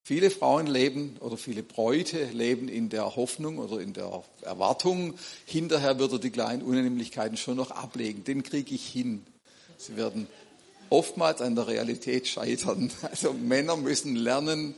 Viele 0.07 0.29
Frauen 0.29 0.67
leben 0.67 1.17
oder 1.19 1.35
viele 1.35 1.63
Bräute 1.63 2.25
leben 2.25 2.69
in 2.69 2.89
der 2.89 3.15
Hoffnung 3.15 3.57
oder 3.57 3.79
in 3.79 3.93
der 3.93 4.23
Erwartung, 4.43 5.15
hinterher 5.45 5.97
wird 5.97 6.11
er 6.11 6.19
die 6.19 6.29
kleinen 6.29 6.61
Unannehmlichkeiten 6.61 7.37
schon 7.37 7.57
noch 7.57 7.71
ablegen. 7.71 8.23
Den 8.23 8.43
kriege 8.43 8.75
ich 8.75 8.87
hin. 8.87 9.25
Sie 9.79 9.97
werden 9.97 10.27
oftmals 10.91 11.41
an 11.41 11.55
der 11.55 11.67
Realität 11.67 12.27
scheitern. 12.27 12.91
Also 13.01 13.33
Männer 13.33 13.77
müssen 13.77 14.15
lernen, 14.15 14.75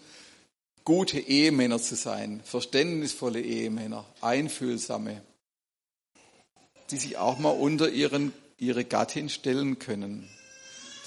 gute 0.85 1.19
Ehemänner 1.19 1.81
zu 1.81 1.95
sein, 1.95 2.39
verständnisvolle 2.45 3.41
Ehemänner, 3.41 4.05
einfühlsame, 4.21 5.21
die 6.89 6.97
sich 6.97 7.17
auch 7.17 7.37
mal 7.37 7.49
unter 7.49 7.89
ihren, 7.89 8.31
ihre 8.57 8.85
Gattin 8.85 9.27
stellen 9.27 9.77
können. 9.79 10.29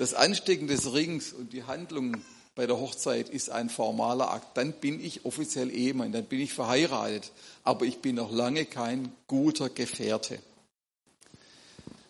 Das 0.01 0.15
Anstecken 0.15 0.67
des 0.67 0.95
Rings 0.95 1.35
und 1.35 1.53
die 1.53 1.65
Handlung 1.65 2.17
bei 2.55 2.67
der 2.67 2.81
Hochzeit 2.81 3.29
ist 3.29 3.51
ein 3.51 3.69
formaler 3.69 4.31
Akt. 4.31 4.57
Dann 4.57 4.73
bin 4.73 4.99
ich 4.99 5.27
offiziell 5.27 5.71
Ehemann, 5.71 6.11
dann 6.11 6.25
bin 6.25 6.41
ich 6.41 6.55
verheiratet, 6.55 7.31
aber 7.65 7.85
ich 7.85 7.99
bin 7.99 8.17
noch 8.17 8.33
lange 8.33 8.65
kein 8.65 9.13
guter 9.27 9.69
Gefährte. 9.69 10.39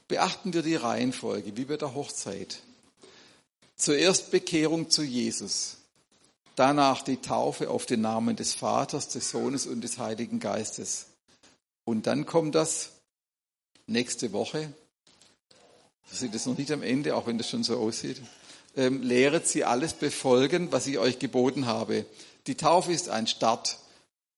Beachten 0.06 0.52
wir 0.52 0.62
die 0.62 0.76
Reihenfolge, 0.76 1.56
wie 1.56 1.64
bei 1.64 1.76
der 1.76 1.92
Hochzeit. 1.96 2.60
Zuerst 3.74 4.30
Bekehrung 4.30 4.88
zu 4.88 5.02
Jesus, 5.02 5.78
danach 6.54 7.02
die 7.02 7.16
Taufe 7.16 7.70
auf 7.70 7.86
den 7.86 8.02
Namen 8.02 8.36
des 8.36 8.54
Vaters, 8.54 9.08
des 9.08 9.30
Sohnes 9.30 9.66
und 9.66 9.80
des 9.80 9.98
Heiligen 9.98 10.38
Geistes, 10.38 11.06
Und 11.84 12.06
dann 12.06 12.24
kommt 12.24 12.54
das 12.54 12.92
nächste 13.88 14.32
Woche. 14.32 14.72
Das 16.10 16.18
sieht 16.20 16.34
es 16.34 16.46
noch 16.46 16.58
nicht 16.58 16.72
am 16.72 16.82
Ende, 16.82 17.14
auch 17.14 17.26
wenn 17.26 17.38
das 17.38 17.48
schon 17.48 17.62
so 17.62 17.78
aussieht. 17.78 18.20
Ähm, 18.76 19.02
lehret 19.02 19.46
sie 19.46 19.64
alles 19.64 19.94
befolgen, 19.94 20.72
was 20.72 20.86
ich 20.86 20.98
euch 20.98 21.18
geboten 21.18 21.66
habe. 21.66 22.04
Die 22.46 22.56
Taufe 22.56 22.92
ist 22.92 23.08
ein 23.08 23.26
Start. 23.26 23.78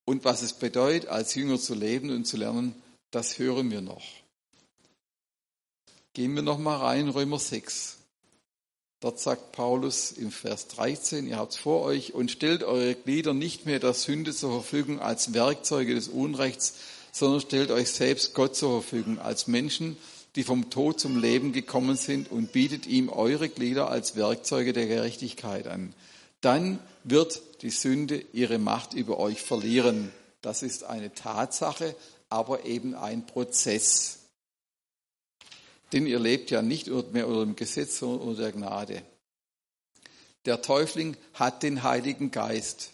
Und 0.05 0.25
was 0.25 0.41
es 0.41 0.53
bedeutet, 0.53 1.09
als 1.09 1.33
Jünger 1.33 1.59
zu 1.59 1.73
leben 1.73 2.09
und 2.09 2.25
zu 2.25 2.37
lernen, 2.37 2.75
das 3.11 3.39
hören 3.39 3.71
wir 3.71 3.81
noch. 3.81 4.03
Gehen 6.13 6.35
wir 6.35 6.41
noch 6.41 6.59
mal 6.59 6.77
rein, 6.77 7.09
Römer 7.09 7.39
6. 7.39 7.97
Dort 8.99 9.19
sagt 9.19 9.51
Paulus 9.51 10.11
im 10.11 10.31
Vers 10.31 10.67
13, 10.69 11.27
ihr 11.27 11.37
habt 11.37 11.55
vor 11.55 11.81
euch 11.81 12.13
und 12.13 12.31
stellt 12.31 12.63
eure 12.63 12.95
Glieder 12.95 13.33
nicht 13.33 13.65
mehr 13.65 13.79
der 13.79 13.93
Sünde 13.93 14.33
zur 14.33 14.51
Verfügung 14.51 14.99
als 14.99 15.33
Werkzeuge 15.33 15.95
des 15.95 16.07
Unrechts, 16.07 16.75
sondern 17.11 17.41
stellt 17.41 17.71
euch 17.71 17.91
selbst 17.91 18.33
Gott 18.33 18.55
zur 18.55 18.81
Verfügung 18.81 19.19
als 19.19 19.47
Menschen, 19.47 19.97
die 20.35 20.43
vom 20.43 20.69
Tod 20.69 20.99
zum 20.99 21.19
Leben 21.19 21.51
gekommen 21.51 21.95
sind 21.95 22.31
und 22.31 22.51
bietet 22.51 22.87
ihm 22.87 23.09
eure 23.09 23.49
Glieder 23.49 23.89
als 23.89 24.15
Werkzeuge 24.15 24.73
der 24.73 24.87
Gerechtigkeit 24.87 25.67
an. 25.67 25.93
Dann 26.41 26.79
wird 27.03 27.41
die 27.61 27.69
Sünde 27.69 28.23
ihre 28.33 28.57
Macht 28.57 28.93
über 28.93 29.19
euch 29.19 29.41
verlieren. 29.41 30.11
Das 30.41 30.63
ist 30.63 30.83
eine 30.83 31.13
Tatsache, 31.13 31.95
aber 32.29 32.65
eben 32.65 32.95
ein 32.95 33.25
Prozess. 33.25 34.19
Denn 35.93 36.07
ihr 36.07 36.19
lebt 36.19 36.49
ja 36.49 36.61
nicht 36.61 36.87
mehr 36.87 37.27
unter 37.27 37.45
dem 37.45 37.55
Gesetz, 37.55 37.99
sondern 37.99 38.27
unter 38.27 38.41
der 38.41 38.51
Gnade. 38.51 39.03
Der 40.45 40.61
Täufling 40.61 41.15
hat 41.35 41.63
den 41.63 41.83
Heiligen 41.83 42.31
Geist 42.31 42.91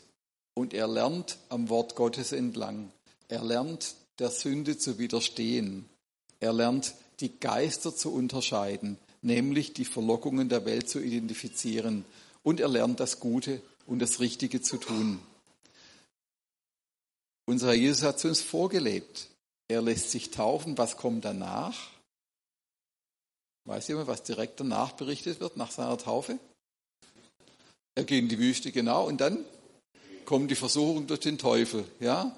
und 0.53 0.73
er 0.73 0.87
lernt 0.87 1.37
am 1.47 1.69
Wort 1.69 1.95
Gottes 1.95 2.33
entlang. 2.33 2.91
Er 3.29 3.43
lernt 3.43 3.95
der 4.19 4.29
Sünde 4.29 4.77
zu 4.77 4.99
widerstehen. 4.99 5.89
Er 6.39 6.53
lernt 6.53 6.93
die 7.19 7.39
Geister 7.39 7.95
zu 7.95 8.13
unterscheiden, 8.13 8.97
nämlich 9.21 9.73
die 9.73 9.85
Verlockungen 9.85 10.49
der 10.49 10.65
Welt 10.65 10.89
zu 10.89 10.99
identifizieren. 10.99 12.05
Und 12.43 12.59
er 12.59 12.69
lernt 12.69 12.99
das 12.99 13.19
Gute 13.19 13.61
und 13.85 13.99
das 13.99 14.19
Richtige 14.19 14.61
zu 14.61 14.77
tun. 14.77 15.19
Unser 17.45 17.73
Jesus 17.73 18.03
hat 18.03 18.17
es 18.17 18.25
uns 18.25 18.41
vorgelebt. 18.41 19.27
Er 19.67 19.81
lässt 19.81 20.11
sich 20.11 20.31
taufen. 20.31 20.77
Was 20.77 20.97
kommt 20.97 21.25
danach? 21.25 21.89
Weiß 23.65 23.87
jemand, 23.87 24.07
was 24.07 24.23
direkt 24.23 24.59
danach 24.59 24.93
berichtet 24.93 25.39
wird, 25.39 25.57
nach 25.57 25.71
seiner 25.71 25.97
Taufe? 25.97 26.39
Er 27.95 28.03
geht 28.03 28.19
in 28.19 28.29
die 28.29 28.39
Wüste, 28.39 28.71
genau, 28.71 29.07
und 29.07 29.19
dann 29.19 29.43
kommt 30.25 30.49
die 30.51 30.55
Versuchung 30.55 31.07
durch 31.07 31.19
den 31.19 31.37
Teufel. 31.37 31.83
Ja? 31.99 32.35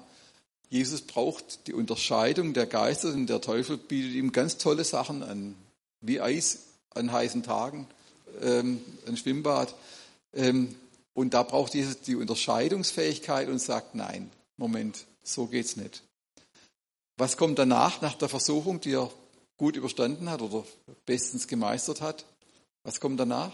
Jesus 0.72 1.02
braucht 1.02 1.66
die 1.66 1.74
Unterscheidung 1.74 2.54
der 2.54 2.64
Geister, 2.64 3.12
denn 3.12 3.26
der 3.26 3.42
Teufel 3.42 3.76
bietet 3.76 4.14
ihm 4.14 4.32
ganz 4.32 4.56
tolle 4.56 4.84
Sachen 4.84 5.22
an, 5.22 5.54
wie 6.00 6.18
Eis 6.18 6.60
an 6.94 7.12
heißen 7.12 7.42
Tagen, 7.42 7.86
ähm, 8.40 8.82
ein 9.06 9.18
Schwimmbad. 9.18 9.74
Ähm, 10.32 10.74
und 11.12 11.34
da 11.34 11.42
braucht 11.42 11.74
Jesus 11.74 12.00
die 12.00 12.16
Unterscheidungsfähigkeit 12.16 13.50
und 13.50 13.58
sagt, 13.58 13.94
nein, 13.94 14.30
Moment, 14.56 15.04
so 15.22 15.44
geht's 15.44 15.76
nicht. 15.76 16.02
Was 17.18 17.36
kommt 17.36 17.58
danach, 17.58 18.00
nach 18.00 18.14
der 18.14 18.30
Versuchung, 18.30 18.80
die 18.80 18.94
er 18.94 19.10
gut 19.58 19.76
überstanden 19.76 20.30
hat 20.30 20.40
oder 20.40 20.64
bestens 21.04 21.48
gemeistert 21.48 22.00
hat? 22.00 22.24
Was 22.82 22.98
kommt 22.98 23.20
danach? 23.20 23.52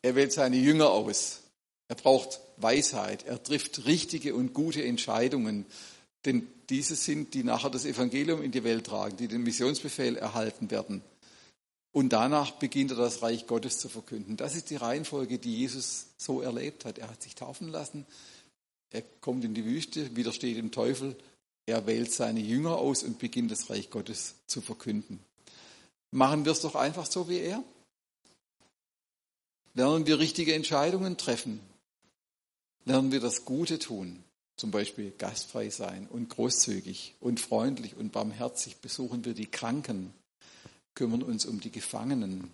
Er 0.00 0.14
wählt 0.14 0.32
seine 0.32 0.56
Jünger 0.56 0.88
aus. 0.88 1.40
Er 1.88 1.96
braucht 1.96 2.40
Weisheit. 2.62 3.24
Er 3.26 3.42
trifft 3.42 3.86
richtige 3.86 4.34
und 4.34 4.54
gute 4.54 4.84
Entscheidungen. 4.84 5.66
Denn 6.24 6.46
diese 6.68 6.96
sind, 6.96 7.34
die 7.34 7.44
nachher 7.44 7.70
das 7.70 7.84
Evangelium 7.84 8.42
in 8.42 8.50
die 8.50 8.64
Welt 8.64 8.86
tragen, 8.86 9.16
die 9.16 9.28
den 9.28 9.42
Missionsbefehl 9.42 10.16
erhalten 10.16 10.70
werden. 10.70 11.02
Und 11.92 12.10
danach 12.10 12.52
beginnt 12.52 12.90
er 12.90 12.96
das 12.96 13.22
Reich 13.22 13.46
Gottes 13.46 13.78
zu 13.78 13.88
verkünden. 13.88 14.36
Das 14.36 14.54
ist 14.54 14.70
die 14.70 14.76
Reihenfolge, 14.76 15.38
die 15.38 15.56
Jesus 15.56 16.06
so 16.16 16.40
erlebt 16.40 16.84
hat. 16.84 16.98
Er 16.98 17.08
hat 17.08 17.22
sich 17.22 17.34
taufen 17.34 17.68
lassen. 17.68 18.06
Er 18.90 19.02
kommt 19.20 19.44
in 19.44 19.54
die 19.54 19.64
Wüste, 19.64 20.14
widersteht 20.16 20.56
dem 20.56 20.70
Teufel. 20.70 21.16
Er 21.66 21.86
wählt 21.86 22.12
seine 22.12 22.40
Jünger 22.40 22.76
aus 22.76 23.02
und 23.02 23.18
beginnt 23.18 23.50
das 23.50 23.70
Reich 23.70 23.90
Gottes 23.90 24.34
zu 24.46 24.60
verkünden. 24.60 25.20
Machen 26.10 26.44
wir 26.44 26.52
es 26.52 26.60
doch 26.60 26.74
einfach 26.74 27.06
so 27.06 27.28
wie 27.28 27.38
er. 27.38 27.62
Lernen 29.74 30.06
wir 30.06 30.18
richtige 30.18 30.54
Entscheidungen 30.54 31.16
treffen 31.16 31.60
lernen 32.88 33.12
wir 33.12 33.20
das 33.20 33.44
Gute 33.44 33.78
tun, 33.78 34.24
zum 34.56 34.70
Beispiel 34.70 35.12
gastfrei 35.12 35.68
sein 35.68 36.08
und 36.08 36.30
großzügig 36.30 37.14
und 37.20 37.38
freundlich 37.38 37.96
und 37.96 38.12
barmherzig 38.12 38.78
besuchen 38.78 39.24
wir 39.24 39.34
die 39.34 39.46
Kranken, 39.46 40.14
kümmern 40.94 41.22
uns 41.22 41.44
um 41.44 41.60
die 41.60 41.70
Gefangenen. 41.70 42.50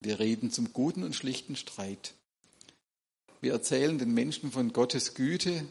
Wir 0.00 0.18
reden 0.18 0.50
zum 0.50 0.72
guten 0.72 1.04
und 1.04 1.14
schlichten 1.14 1.54
Streit. 1.54 2.14
Wir 3.40 3.52
erzählen 3.52 3.98
den 3.98 4.12
Menschen 4.12 4.50
von 4.50 4.72
Gottes 4.72 5.14
Güte 5.14 5.64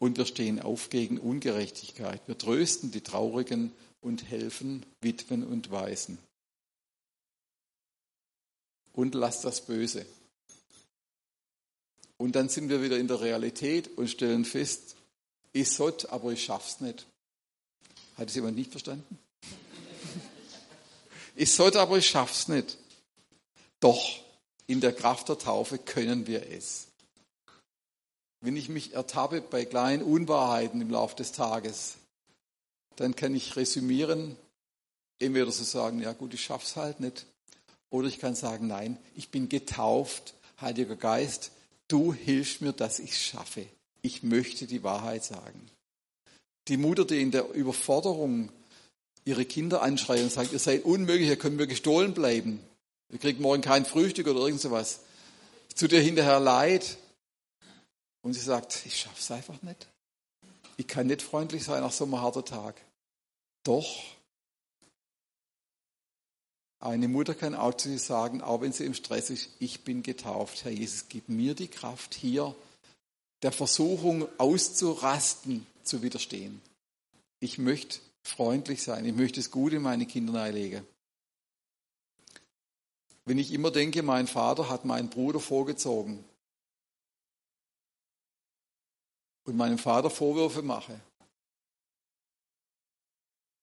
und 0.00 0.18
wir 0.18 0.26
stehen 0.26 0.60
auf 0.60 0.90
gegen 0.90 1.18
Ungerechtigkeit. 1.18 2.20
Wir 2.26 2.36
trösten 2.36 2.90
die 2.90 3.00
Traurigen 3.00 3.72
und 4.00 4.28
helfen 4.28 4.84
Witwen 5.00 5.44
und 5.44 5.70
Waisen. 5.70 6.18
Und 8.92 9.14
lasst 9.14 9.44
das 9.44 9.64
Böse. 9.64 10.04
Und 12.20 12.36
dann 12.36 12.50
sind 12.50 12.68
wir 12.68 12.82
wieder 12.82 12.98
in 12.98 13.08
der 13.08 13.22
Realität 13.22 13.96
und 13.96 14.06
stellen 14.08 14.44
fest, 14.44 14.94
ich 15.54 15.70
sollte, 15.70 16.12
aber 16.12 16.32
ich 16.32 16.44
schaff's 16.44 16.82
nicht. 16.82 17.06
Hat 18.18 18.28
es 18.28 18.34
jemand 18.34 18.58
nicht 18.58 18.70
verstanden? 18.70 19.18
ich 21.34 21.50
sollte, 21.50 21.80
aber 21.80 21.96
ich 21.96 22.06
schaff's 22.06 22.46
nicht. 22.48 22.76
Doch, 23.80 24.20
in 24.66 24.82
der 24.82 24.92
Kraft 24.92 25.30
der 25.30 25.38
Taufe 25.38 25.78
können 25.78 26.26
wir 26.26 26.46
es. 26.46 26.88
Wenn 28.42 28.54
ich 28.54 28.68
mich 28.68 28.92
ertappe 28.92 29.40
bei 29.40 29.64
kleinen 29.64 30.02
Unwahrheiten 30.02 30.82
im 30.82 30.90
Laufe 30.90 31.16
des 31.16 31.32
Tages, 31.32 31.94
dann 32.96 33.16
kann 33.16 33.34
ich 33.34 33.56
resümieren, 33.56 34.36
entweder 35.20 35.50
so 35.50 35.64
sagen, 35.64 36.02
ja 36.02 36.12
gut, 36.12 36.34
ich 36.34 36.44
schaff's 36.44 36.76
halt 36.76 37.00
nicht, 37.00 37.24
oder 37.88 38.08
ich 38.08 38.18
kann 38.18 38.34
sagen, 38.34 38.66
nein, 38.66 38.98
ich 39.16 39.30
bin 39.30 39.48
getauft, 39.48 40.34
Heiliger 40.60 40.96
Geist, 40.96 41.52
du 41.90 42.12
hilfst 42.12 42.62
mir, 42.62 42.72
dass 42.72 42.98
ich 42.98 43.10
es 43.10 43.20
schaffe. 43.20 43.66
Ich 44.02 44.22
möchte 44.22 44.66
die 44.66 44.82
Wahrheit 44.82 45.24
sagen. 45.24 45.70
Die 46.68 46.76
Mutter, 46.76 47.04
die 47.04 47.20
in 47.20 47.30
der 47.30 47.50
Überforderung 47.50 48.50
ihre 49.24 49.44
Kinder 49.44 49.82
anschreit 49.82 50.22
und 50.22 50.32
sagt, 50.32 50.52
ihr 50.52 50.58
seid 50.58 50.84
unmöglich, 50.84 51.28
ihr 51.28 51.36
könnt 51.36 51.56
mir 51.56 51.66
gestohlen 51.66 52.14
bleiben. 52.14 52.60
Ihr 53.10 53.18
kriegt 53.18 53.40
morgen 53.40 53.62
kein 53.62 53.84
Frühstück 53.84 54.28
oder 54.28 54.40
irgend 54.40 54.60
sowas. 54.60 55.00
Zu 55.74 55.88
dir 55.88 56.00
hinterher 56.00 56.40
leid. 56.40 56.96
Und 58.22 58.34
sie 58.34 58.40
sagt, 58.40 58.82
ich 58.86 58.98
schaff's 58.98 59.30
einfach 59.30 59.60
nicht. 59.62 59.88
Ich 60.76 60.86
kann 60.86 61.08
nicht 61.08 61.22
freundlich 61.22 61.64
sein 61.64 61.82
nach 61.82 61.92
so 61.92 62.04
einem 62.04 62.20
harten 62.20 62.44
Tag. 62.44 62.80
Doch, 63.64 64.02
eine 66.80 67.08
Mutter 67.08 67.34
kann 67.34 67.54
auch 67.54 67.74
zu 67.74 67.90
dir 67.90 67.98
sagen, 67.98 68.40
auch 68.40 68.62
wenn 68.62 68.72
sie 68.72 68.86
im 68.86 68.94
Stress 68.94 69.28
ist, 69.28 69.50
ich 69.58 69.84
bin 69.84 70.02
getauft. 70.02 70.64
Herr 70.64 70.72
Jesus, 70.72 71.08
gib 71.10 71.28
mir 71.28 71.54
die 71.54 71.68
Kraft, 71.68 72.14
hier 72.14 72.54
der 73.42 73.52
Versuchung 73.52 74.26
auszurasten, 74.38 75.66
zu 75.82 76.02
widerstehen. 76.02 76.60
Ich 77.38 77.58
möchte 77.58 78.00
freundlich 78.22 78.82
sein. 78.82 79.04
Ich 79.04 79.14
möchte 79.14 79.40
das 79.40 79.50
Gute 79.50 79.76
in 79.76 79.82
meine 79.82 80.06
Kinder 80.06 80.40
einlegen. 80.40 80.86
Wenn 83.26 83.38
ich 83.38 83.52
immer 83.52 83.70
denke, 83.70 84.02
mein 84.02 84.26
Vater 84.26 84.70
hat 84.70 84.86
meinen 84.86 85.10
Bruder 85.10 85.40
vorgezogen 85.40 86.24
und 89.44 89.56
meinem 89.56 89.78
Vater 89.78 90.10
Vorwürfe 90.10 90.62
mache, 90.62 90.98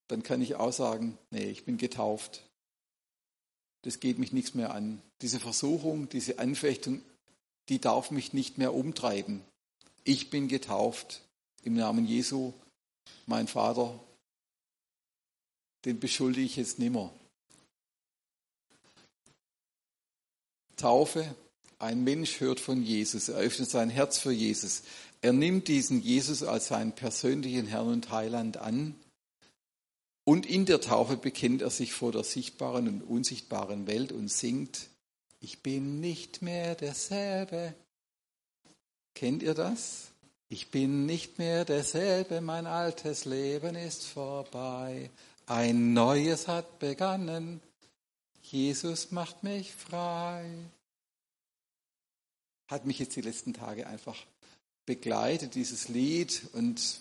dann 0.07 0.23
kann 0.23 0.41
ich 0.41 0.55
auch 0.55 0.71
sagen, 0.71 1.17
nee, 1.31 1.49
ich 1.49 1.65
bin 1.65 1.77
getauft 1.77 2.46
das 3.87 4.01
geht 4.01 4.19
mich 4.19 4.33
nichts 4.33 4.53
mehr 4.53 4.73
an. 4.73 5.01
Diese 5.21 5.39
Versuchung, 5.39 6.09
diese 6.09 6.39
Anfechtung, 6.39 7.01
die 7.69 7.79
darf 7.79 8.11
mich 8.11 8.33
nicht 8.33 8.57
mehr 8.57 8.73
umtreiben. 8.73 9.41
Ich 10.03 10.29
bin 10.29 10.49
getauft 10.49 11.21
im 11.63 11.75
Namen 11.75 12.05
Jesu. 12.05 12.51
Mein 13.27 13.47
Vater, 13.47 13.97
den 15.85 16.01
beschuldige 16.01 16.45
ich 16.45 16.57
jetzt 16.57 16.79
nimmer. 16.79 17.13
Taufe, 20.75 21.33
ein 21.79 22.03
Mensch 22.03 22.41
hört 22.41 22.59
von 22.59 22.83
Jesus, 22.83 23.29
er 23.29 23.37
öffnet 23.37 23.69
sein 23.69 23.89
Herz 23.89 24.19
für 24.19 24.33
Jesus. 24.33 24.83
Er 25.21 25.31
nimmt 25.31 25.69
diesen 25.69 26.01
Jesus 26.01 26.43
als 26.43 26.67
seinen 26.67 26.91
persönlichen 26.91 27.67
Herrn 27.67 27.87
und 27.87 28.11
Heiland 28.11 28.57
an 28.57 28.95
und 30.27 30.45
in 30.45 30.65
der 30.65 30.81
Taufe 30.81 31.15
bekennt 31.15 31.61
er 31.61 31.69
sich 31.69 31.93
vor 31.93 32.11
der 32.11 32.25
sichtbaren 32.25 32.89
und 32.89 33.01
unsichtbaren 33.01 33.87
Welt 33.87 34.11
und 34.11 34.29
singt, 34.29 34.89
ich 35.39 35.63
bin 35.63 36.01
nicht 36.01 36.41
mehr 36.41 36.75
derselbe. 36.75 37.73
Kennt 39.15 39.41
ihr 39.41 39.53
das? 39.53 40.09
Ich 40.49 40.69
bin 40.69 41.05
nicht 41.05 41.37
mehr 41.37 41.63
derselbe, 41.63 42.41
mein 42.41 42.67
altes 42.67 43.23
Leben 43.23 43.77
ist 43.77 44.03
vorbei. 44.03 45.11
Ein 45.45 45.93
neues 45.93 46.49
hat 46.49 46.77
begonnen. 46.79 47.61
Jesus 48.41 49.11
macht 49.11 49.43
mich 49.43 49.73
frei. 49.73 50.45
Hat 52.67 52.85
mich 52.85 52.99
jetzt 52.99 53.15
die 53.15 53.21
letzten 53.21 53.53
Tage 53.53 53.87
einfach 53.87 54.17
begleitet, 54.85 55.55
dieses 55.55 55.87
Lied. 55.87 56.49
Und 56.51 56.99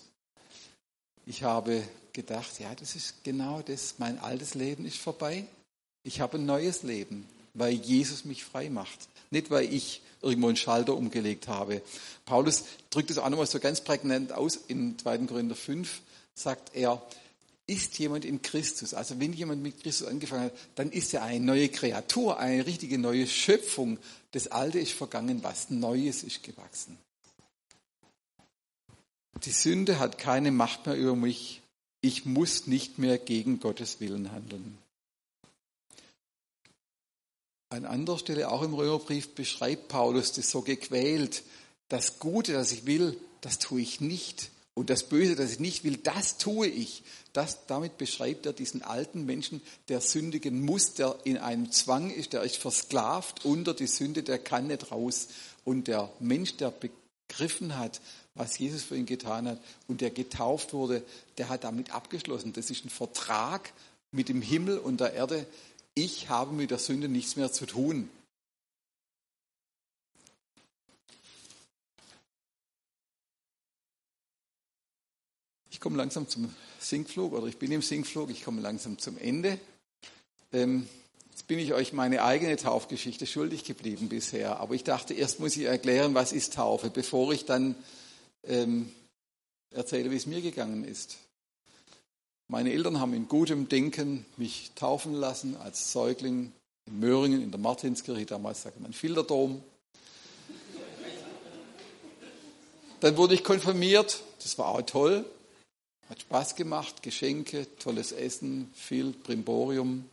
ich 1.24 1.42
habe 1.42 1.82
gedacht, 2.16 2.58
ja, 2.58 2.74
das 2.74 2.96
ist 2.96 3.22
genau 3.22 3.62
das. 3.62 3.94
Mein 3.98 4.18
altes 4.18 4.54
Leben 4.54 4.84
ist 4.84 4.98
vorbei. 4.98 5.44
Ich 6.02 6.20
habe 6.20 6.38
ein 6.38 6.46
neues 6.46 6.82
Leben, 6.82 7.28
weil 7.54 7.74
Jesus 7.74 8.24
mich 8.24 8.44
frei 8.44 8.70
macht. 8.70 9.08
Nicht, 9.30 9.50
weil 9.50 9.72
ich 9.72 10.02
irgendwo 10.22 10.48
einen 10.48 10.56
Schalter 10.56 10.94
umgelegt 10.94 11.46
habe. 11.46 11.82
Paulus 12.24 12.64
drückt 12.90 13.10
es 13.10 13.18
auch 13.18 13.28
nochmal 13.28 13.46
so 13.46 13.60
ganz 13.60 13.82
prägnant 13.82 14.32
aus. 14.32 14.56
In 14.56 14.98
2. 14.98 15.18
Korinther 15.18 15.54
5 15.54 16.00
sagt 16.34 16.74
er, 16.74 17.02
ist 17.66 17.98
jemand 17.98 18.24
in 18.24 18.42
Christus, 18.42 18.94
also 18.94 19.18
wenn 19.18 19.32
jemand 19.32 19.60
mit 19.60 19.82
Christus 19.82 20.06
angefangen 20.06 20.44
hat, 20.44 20.52
dann 20.76 20.92
ist 20.92 21.12
er 21.12 21.24
eine 21.24 21.44
neue 21.44 21.68
Kreatur, 21.68 22.38
eine 22.38 22.64
richtige 22.64 22.96
neue 22.96 23.26
Schöpfung. 23.26 23.98
Das 24.30 24.46
Alte 24.48 24.78
ist 24.78 24.92
vergangen, 24.92 25.42
was 25.42 25.68
Neues 25.70 26.22
ist 26.22 26.44
gewachsen. 26.44 26.96
Die 29.44 29.50
Sünde 29.50 29.98
hat 29.98 30.16
keine 30.18 30.52
Macht 30.52 30.86
mehr 30.86 30.96
über 30.96 31.16
mich. 31.16 31.60
Ich 32.06 32.24
muss 32.24 32.68
nicht 32.68 33.00
mehr 33.00 33.18
gegen 33.18 33.58
Gottes 33.58 33.98
Willen 33.98 34.30
handeln. 34.30 34.78
An 37.68 37.84
anderer 37.84 38.16
Stelle, 38.16 38.48
auch 38.48 38.62
im 38.62 38.74
Römerbrief, 38.74 39.34
beschreibt 39.34 39.88
Paulus 39.88 40.30
das 40.30 40.48
so 40.48 40.62
gequält. 40.62 41.42
Das 41.88 42.20
Gute, 42.20 42.52
das 42.52 42.70
ich 42.70 42.86
will, 42.86 43.18
das 43.40 43.58
tue 43.58 43.80
ich 43.80 44.00
nicht. 44.00 44.52
Und 44.74 44.88
das 44.88 45.08
Böse, 45.08 45.34
das 45.34 45.50
ich 45.50 45.58
nicht 45.58 45.82
will, 45.82 45.96
das 45.96 46.38
tue 46.38 46.68
ich. 46.68 47.02
Das, 47.32 47.66
damit 47.66 47.98
beschreibt 47.98 48.46
er 48.46 48.52
diesen 48.52 48.82
alten 48.82 49.26
Menschen, 49.26 49.60
der 49.88 50.00
sündigen 50.00 50.64
muss, 50.64 50.94
der 50.94 51.18
in 51.24 51.38
einem 51.38 51.72
Zwang 51.72 52.10
ist, 52.10 52.34
der 52.34 52.42
ist 52.42 52.58
versklavt 52.58 53.44
unter 53.44 53.74
die 53.74 53.88
Sünde, 53.88 54.22
der 54.22 54.38
kann 54.38 54.68
nicht 54.68 54.92
raus. 54.92 55.26
Und 55.64 55.88
der 55.88 56.12
Mensch, 56.20 56.56
der 56.56 56.70
begriffen 56.70 57.76
hat, 57.76 58.00
was 58.36 58.58
Jesus 58.58 58.84
für 58.84 58.96
ihn 58.96 59.06
getan 59.06 59.48
hat 59.48 59.60
und 59.88 60.00
der 60.00 60.10
getauft 60.10 60.72
wurde, 60.72 61.02
der 61.38 61.48
hat 61.48 61.64
damit 61.64 61.92
abgeschlossen. 61.92 62.52
Das 62.52 62.70
ist 62.70 62.84
ein 62.84 62.90
Vertrag 62.90 63.72
mit 64.12 64.28
dem 64.28 64.42
Himmel 64.42 64.78
und 64.78 65.00
der 65.00 65.14
Erde, 65.14 65.46
ich 65.94 66.28
habe 66.28 66.52
mit 66.52 66.70
der 66.70 66.78
Sünde 66.78 67.08
nichts 67.08 67.36
mehr 67.36 67.50
zu 67.50 67.66
tun. 67.66 68.10
Ich 75.70 75.80
komme 75.80 75.96
langsam 75.96 76.28
zum 76.28 76.54
Sinkflug 76.78 77.32
oder 77.32 77.46
ich 77.46 77.58
bin 77.58 77.72
im 77.72 77.82
Sinkflug, 77.82 78.30
ich 78.30 78.44
komme 78.44 78.60
langsam 78.60 78.98
zum 78.98 79.18
Ende. 79.18 79.58
Ähm, 80.52 80.88
jetzt 81.30 81.46
bin 81.46 81.58
ich 81.58 81.74
euch 81.74 81.92
meine 81.92 82.22
eigene 82.22 82.56
Taufgeschichte 82.56 83.26
schuldig 83.26 83.64
geblieben 83.64 84.08
bisher, 84.08 84.58
aber 84.58 84.74
ich 84.74 84.84
dachte, 84.84 85.14
erst 85.14 85.40
muss 85.40 85.56
ich 85.56 85.64
erklären, 85.64 86.14
was 86.14 86.32
ist 86.32 86.54
Taufe, 86.54 86.90
bevor 86.90 87.32
ich 87.32 87.44
dann 87.44 87.74
ähm, 88.44 88.92
erzähle, 89.70 90.10
wie 90.10 90.16
es 90.16 90.26
mir 90.26 90.40
gegangen 90.40 90.84
ist. 90.84 91.18
Meine 92.48 92.72
Eltern 92.72 93.00
haben 93.00 93.12
in 93.12 93.28
gutem 93.28 93.68
Denken 93.68 94.24
mich 94.36 94.70
taufen 94.76 95.14
lassen 95.14 95.56
als 95.56 95.92
Säugling 95.92 96.52
in 96.86 97.00
Möhringen 97.00 97.42
in 97.42 97.50
der 97.50 97.58
Martinskirche, 97.58 98.26
damals 98.26 98.62
sagte 98.62 98.80
man 98.80 98.92
Filterdom. 98.92 99.62
Dann 103.00 103.16
wurde 103.16 103.34
ich 103.34 103.44
konfirmiert, 103.44 104.22
das 104.42 104.56
war 104.58 104.68
auch 104.68 104.82
toll, 104.82 105.24
hat 106.08 106.20
Spaß 106.20 106.54
gemacht, 106.54 107.02
Geschenke, 107.02 107.66
tolles 107.78 108.12
Essen, 108.12 108.70
viel 108.74 109.10
Brimborium. 109.12 110.08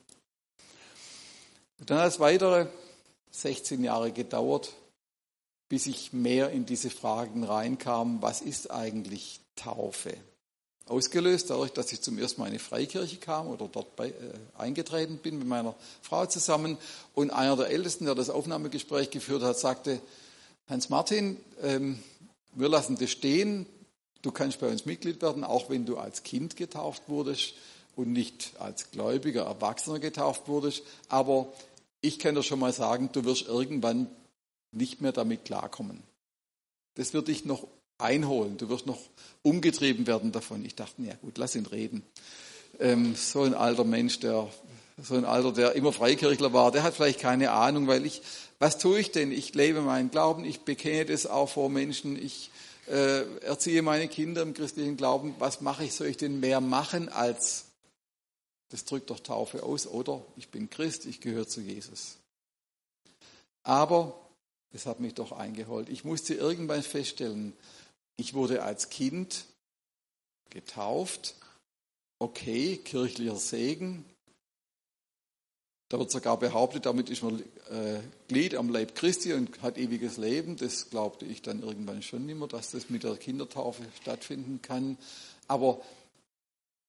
Und 1.80 1.90
dann 1.90 2.00
hat 2.00 2.08
es 2.08 2.20
weitere 2.20 2.68
16 3.32 3.84
Jahre 3.84 4.12
gedauert, 4.12 4.74
bis 5.74 5.88
ich 5.88 6.14
mehr 6.14 6.52
in 6.52 6.68
diese 6.68 6.92
Fragen 6.92 7.44
reinkam, 7.44 8.22
was 8.22 8.42
ist 8.42 8.70
eigentlich 8.70 9.40
Taufe? 9.56 10.14
Ausgelöst 10.86 11.50
dadurch, 11.50 11.72
dass 11.72 11.92
ich 11.92 12.00
zum 12.00 12.20
ersten 12.20 12.42
Mal 12.42 12.46
in 12.46 12.52
eine 12.52 12.60
Freikirche 12.60 13.18
kam 13.18 13.48
oder 13.48 13.68
dort 13.68 13.96
bei, 13.96 14.10
äh, 14.10 14.14
eingetreten 14.56 15.18
bin 15.18 15.40
mit 15.40 15.48
meiner 15.48 15.74
Frau 16.04 16.28
zusammen. 16.28 16.78
Und 17.16 17.32
einer 17.32 17.58
der 17.58 17.72
Ältesten, 17.72 18.06
der 18.06 18.14
das 18.14 18.30
Aufnahmegespräch 18.30 19.10
geführt 19.10 19.42
hat, 19.42 19.58
sagte, 19.58 20.00
Hans 20.68 20.90
Martin, 20.90 21.38
ähm, 21.64 21.98
wir 22.54 22.70
lassen 22.70 22.96
das 23.00 23.10
stehen. 23.10 23.66
Du 24.22 24.30
kannst 24.30 24.60
bei 24.60 24.68
uns 24.68 24.86
Mitglied 24.86 25.24
werden, 25.24 25.44
auch 25.44 25.72
wenn 25.72 25.88
du 25.88 25.98
als 25.98 26.22
Kind 26.22 26.56
getauft 26.56 27.02
wurdest 27.08 27.56
und 27.96 28.14
nicht 28.14 28.52
als 28.60 28.92
gläubiger 28.92 29.46
Erwachsener 29.46 29.98
getauft 29.98 30.48
wurdest. 30.48 30.84
Aber 31.10 31.52
ich 32.00 32.20
kann 32.20 32.36
dir 32.36 32.44
schon 32.44 32.60
mal 32.60 32.74
sagen, 32.74 33.10
du 33.12 33.26
wirst 33.26 33.48
irgendwann 33.48 34.08
nicht 34.74 35.02
mehr 35.02 35.12
damit 35.12 35.46
klarkommen. 35.46 36.02
Das 36.96 37.14
wird 37.14 37.28
dich 37.28 37.46
noch 37.46 37.68
einholen. 37.98 38.58
Du 38.58 38.70
wirst 38.70 38.86
noch 38.86 39.00
umgetrieben 39.42 40.08
werden 40.08 40.32
davon. 40.32 40.64
Ich 40.66 40.76
dachte, 40.76 41.02
ja 41.02 41.16
gut, 41.16 41.38
lass 41.38 41.56
ihn 41.56 41.66
reden. 41.66 42.04
Ähm, 42.80 43.16
so 43.16 43.44
ein 43.44 43.54
alter 43.54 43.84
Mensch, 43.84 44.20
der, 44.20 44.48
so 45.02 45.16
ein 45.16 45.26
alter, 45.26 45.52
der 45.52 45.74
immer 45.74 45.94
Freikirchler 45.94 46.54
war, 46.54 46.72
der 46.72 46.84
hat 46.84 46.96
vielleicht 46.96 47.20
keine 47.20 47.52
Ahnung, 47.52 47.88
weil 47.88 48.06
ich, 48.06 48.22
was 48.60 48.78
tue 48.78 49.00
ich 49.00 49.12
denn? 49.12 49.32
Ich 49.32 49.54
lebe 49.54 49.82
meinen 49.82 50.12
Glauben, 50.12 50.46
ich 50.46 50.62
bekenne 50.62 51.06
das 51.06 51.26
auch 51.26 51.50
vor 51.50 51.70
Menschen, 51.70 52.18
ich 52.18 52.50
äh, 52.88 53.24
erziehe 53.42 53.82
meine 53.82 54.08
Kinder 54.08 54.42
im 54.42 54.54
christlichen 54.54 54.98
Glauben. 54.98 55.36
Was 55.40 55.62
mache 55.62 55.86
ich? 55.86 55.94
Soll 55.94 56.08
ich 56.08 56.18
denn 56.18 56.40
mehr 56.40 56.62
machen 56.62 57.10
als, 57.10 57.66
das 58.70 58.86
drückt 58.86 59.10
doch 59.10 59.20
Taufe 59.20 59.64
aus, 59.64 59.88
oder? 59.88 60.22
Ich 60.36 60.50
bin 60.50 60.70
Christ, 60.70 61.06
ich 61.06 61.22
gehöre 61.22 61.48
zu 61.48 61.62
Jesus. 61.62 62.18
Aber 63.64 64.20
es 64.74 64.86
hat 64.86 65.00
mich 65.00 65.14
doch 65.14 65.32
eingeholt. 65.32 65.88
Ich 65.90 66.04
musste 66.04 66.34
irgendwann 66.34 66.84
feststellen, 66.84 67.54
ich 68.18 68.34
wurde 68.34 68.64
als 68.64 68.90
Kind 68.90 69.46
getauft. 70.50 71.36
Okay, 72.20 72.78
kirchlicher 72.78 73.36
Segen. 73.36 74.06
Da 75.90 76.00
wird 76.00 76.10
sogar 76.10 76.40
behauptet, 76.40 76.88
damit 76.88 77.12
ist 77.12 77.22
man 77.22 77.40
äh, 77.70 78.00
Glied 78.28 78.56
am 78.56 78.70
Leib 78.70 78.96
Christi 78.96 79.34
und 79.34 79.62
hat 79.62 79.78
ewiges 79.78 80.18
Leben. 80.18 80.58
Das 80.58 80.90
glaubte 80.90 81.26
ich 81.26 81.44
dann 81.44 81.62
irgendwann 81.62 82.02
schon 82.02 82.26
nicht 82.26 82.38
mehr, 82.38 82.48
dass 82.48 82.72
das 82.72 82.90
mit 82.90 83.04
der 83.04 83.16
Kindertaufe 83.16 83.84
stattfinden 84.02 84.62
kann. 84.62 84.98
Aber 85.48 85.82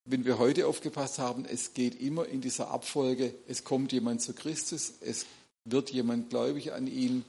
wenn 0.07 0.25
wir 0.25 0.39
heute 0.39 0.67
aufgepasst 0.67 1.19
haben, 1.19 1.45
es 1.45 1.75
geht 1.75 2.01
immer 2.01 2.27
in 2.27 2.41
dieser 2.41 2.71
Abfolge, 2.71 3.35
es 3.47 3.65
kommt 3.65 3.93
jemand 3.93 4.23
zu 4.23 4.33
Christus, 4.33 4.95
es 5.01 5.27
wird 5.65 5.91
jemand 5.91 6.31
gläubig 6.31 6.73
an 6.73 6.87
ihn 6.87 7.25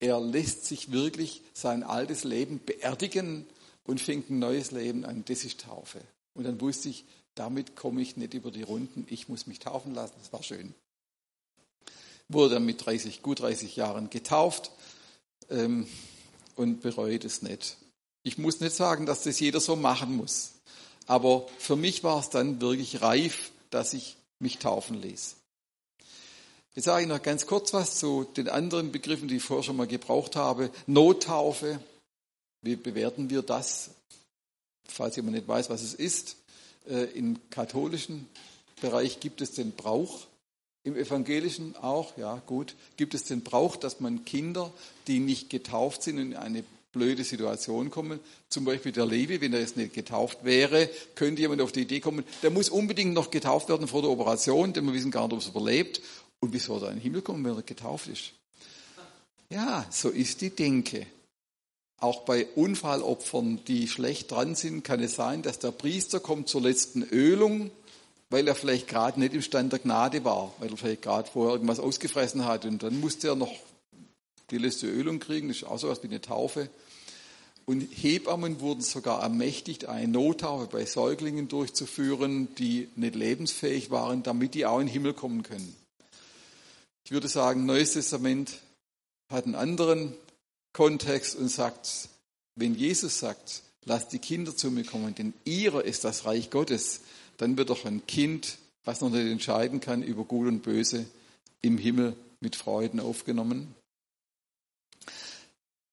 er 0.00 0.20
lässt 0.20 0.66
sich 0.66 0.92
wirklich 0.92 1.42
sein 1.52 1.82
altes 1.82 2.24
Leben 2.24 2.60
beerdigen 2.64 3.46
und 3.84 4.00
fängt 4.00 4.30
ein 4.30 4.38
neues 4.38 4.70
Leben 4.70 5.04
an. 5.04 5.24
Das 5.26 5.44
ist 5.44 5.62
Taufe. 5.62 6.00
Und 6.34 6.44
dann 6.44 6.60
wusste 6.60 6.88
ich, 6.88 7.04
damit 7.34 7.76
komme 7.76 8.02
ich 8.02 8.16
nicht 8.16 8.34
über 8.34 8.50
die 8.50 8.62
Runden. 8.62 9.06
Ich 9.08 9.28
muss 9.28 9.46
mich 9.46 9.58
taufen 9.58 9.94
lassen. 9.94 10.14
Das 10.18 10.32
war 10.32 10.42
schön. 10.42 10.74
Wurde 12.28 12.54
dann 12.54 12.66
mit 12.66 12.84
30, 12.84 13.22
gut 13.22 13.40
30 13.40 13.76
Jahren 13.76 14.10
getauft 14.10 14.70
ähm, 15.48 15.86
und 16.56 16.82
bereut 16.82 17.24
es 17.24 17.42
nicht. 17.42 17.76
Ich 18.22 18.38
muss 18.38 18.60
nicht 18.60 18.74
sagen, 18.74 19.06
dass 19.06 19.22
das 19.22 19.38
jeder 19.38 19.60
so 19.60 19.76
machen 19.76 20.16
muss. 20.16 20.54
Aber 21.06 21.46
für 21.58 21.76
mich 21.76 22.02
war 22.02 22.18
es 22.18 22.30
dann 22.30 22.60
wirklich 22.60 23.00
reif, 23.00 23.52
dass 23.70 23.94
ich 23.94 24.16
mich 24.40 24.58
taufen 24.58 25.00
ließ. 25.00 25.36
Jetzt 26.76 26.84
sage 26.84 27.04
ich 27.04 27.08
noch 27.08 27.22
ganz 27.22 27.46
kurz 27.46 27.72
was 27.72 27.98
zu 27.98 28.24
den 28.36 28.50
anderen 28.50 28.92
Begriffen, 28.92 29.28
die 29.28 29.36
ich 29.36 29.42
vorher 29.42 29.62
schon 29.62 29.78
mal 29.78 29.86
gebraucht 29.86 30.36
habe. 30.36 30.70
Nottaufe. 30.86 31.80
Wie 32.60 32.76
bewerten 32.76 33.30
wir 33.30 33.40
das? 33.40 33.92
Falls 34.86 35.16
jemand 35.16 35.36
nicht 35.36 35.48
weiß, 35.48 35.70
was 35.70 35.82
es 35.82 35.94
ist. 35.94 36.36
Äh, 36.86 37.04
Im 37.14 37.38
katholischen 37.48 38.28
Bereich 38.82 39.20
gibt 39.20 39.40
es 39.40 39.52
den 39.52 39.72
Brauch. 39.72 40.26
Im 40.84 40.96
evangelischen 40.96 41.74
auch, 41.76 42.14
ja 42.18 42.42
gut, 42.44 42.74
gibt 42.98 43.14
es 43.14 43.24
den 43.24 43.42
Brauch, 43.42 43.76
dass 43.76 44.00
man 44.00 44.26
Kinder, 44.26 44.70
die 45.06 45.18
nicht 45.18 45.48
getauft 45.48 46.02
sind, 46.02 46.18
in 46.18 46.36
eine 46.36 46.62
blöde 46.92 47.24
Situation 47.24 47.90
kommen. 47.90 48.20
Zum 48.50 48.66
Beispiel 48.66 48.92
der 48.92 49.06
Levi, 49.06 49.40
wenn 49.40 49.52
er 49.52 49.60
jetzt 49.60 49.76
nicht 49.78 49.94
getauft 49.94 50.44
wäre, 50.44 50.90
könnte 51.14 51.40
jemand 51.40 51.62
auf 51.62 51.72
die 51.72 51.82
Idee 51.82 52.00
kommen, 52.00 52.24
der 52.42 52.50
muss 52.50 52.68
unbedingt 52.68 53.14
noch 53.14 53.30
getauft 53.30 53.70
werden 53.70 53.88
vor 53.88 54.02
der 54.02 54.10
Operation, 54.10 54.74
denn 54.74 54.84
wir 54.84 54.92
wissen 54.92 55.10
gar 55.10 55.24
nicht, 55.24 55.34
ob 55.34 55.40
es 55.40 55.48
überlebt. 55.48 56.00
Und 56.40 56.52
wie 56.52 56.58
soll 56.58 56.82
er 56.82 56.88
in 56.88 56.96
den 56.96 57.02
Himmel 57.02 57.22
kommen, 57.22 57.44
wenn 57.44 57.56
er 57.56 57.62
getauft 57.62 58.08
ist? 58.08 58.32
Ja, 59.50 59.86
so 59.90 60.08
ist 60.08 60.40
die 60.40 60.50
Denke. 60.50 61.06
Auch 61.98 62.22
bei 62.24 62.46
Unfallopfern, 62.54 63.60
die 63.66 63.88
schlecht 63.88 64.30
dran 64.30 64.54
sind, 64.54 64.82
kann 64.82 65.00
es 65.00 65.14
sein, 65.14 65.42
dass 65.42 65.58
der 65.58 65.70
Priester 65.70 66.20
kommt 66.20 66.48
zur 66.48 66.60
letzten 66.60 67.02
Ölung, 67.02 67.70
weil 68.28 68.46
er 68.46 68.54
vielleicht 68.54 68.88
gerade 68.88 69.18
nicht 69.18 69.34
im 69.34 69.40
Stand 69.40 69.72
der 69.72 69.78
Gnade 69.78 70.24
war, 70.24 70.52
weil 70.58 70.70
er 70.70 70.76
vielleicht 70.76 71.02
gerade 71.02 71.30
vorher 71.30 71.54
irgendwas 71.54 71.80
ausgefressen 71.80 72.44
hat 72.44 72.64
und 72.64 72.82
dann 72.82 73.00
musste 73.00 73.28
er 73.28 73.36
noch 73.36 73.52
die 74.50 74.58
letzte 74.58 74.88
Ölung 74.88 75.20
kriegen, 75.20 75.48
das 75.48 75.58
ist 75.58 75.64
auch 75.64 75.78
so 75.78 75.88
was 75.88 76.02
wie 76.02 76.08
eine 76.08 76.20
Taufe. 76.20 76.68
Und 77.64 77.80
Hebammen 77.80 78.60
wurden 78.60 78.82
sogar 78.82 79.22
ermächtigt, 79.22 79.86
eine 79.86 80.06
Nottaufe 80.06 80.68
bei 80.70 80.84
Säuglingen 80.84 81.48
durchzuführen, 81.48 82.54
die 82.56 82.88
nicht 82.94 83.16
lebensfähig 83.16 83.90
waren, 83.90 84.22
damit 84.22 84.54
die 84.54 84.66
auch 84.66 84.78
in 84.78 84.86
den 84.86 84.92
Himmel 84.92 85.14
kommen 85.14 85.42
können. 85.42 85.74
Ich 87.06 87.12
würde 87.12 87.28
sagen, 87.28 87.66
Neues 87.66 87.92
Testament 87.92 88.58
hat 89.30 89.44
einen 89.44 89.54
anderen 89.54 90.12
Kontext 90.72 91.36
und 91.36 91.48
sagt, 91.48 92.08
wenn 92.56 92.74
Jesus 92.74 93.20
sagt, 93.20 93.62
lasst 93.84 94.12
die 94.12 94.18
Kinder 94.18 94.56
zu 94.56 94.72
mir 94.72 94.84
kommen, 94.84 95.14
denn 95.14 95.32
ihrer 95.44 95.84
ist 95.84 96.02
das 96.02 96.24
Reich 96.24 96.50
Gottes, 96.50 97.02
dann 97.36 97.56
wird 97.56 97.70
doch 97.70 97.84
ein 97.84 98.04
Kind, 98.08 98.58
was 98.82 99.02
noch 99.02 99.10
nicht 99.10 99.30
entscheiden 99.30 99.78
kann 99.78 100.02
über 100.02 100.24
Gut 100.24 100.48
und 100.48 100.62
Böse, 100.62 101.06
im 101.62 101.78
Himmel 101.78 102.16
mit 102.40 102.56
Freuden 102.56 102.98
aufgenommen. 102.98 103.72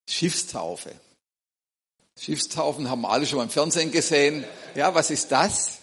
Schiffstaufe. 0.09 0.95
Schiffstaufen 2.20 2.89
haben 2.89 3.05
alle 3.05 3.28
schon 3.28 3.38
mal 3.38 3.43
im 3.43 3.51
Fernsehen 3.51 3.91
gesehen. 3.91 4.45
Ja, 4.74 4.95
was 4.95 5.11
ist 5.11 5.32
das? 5.32 5.78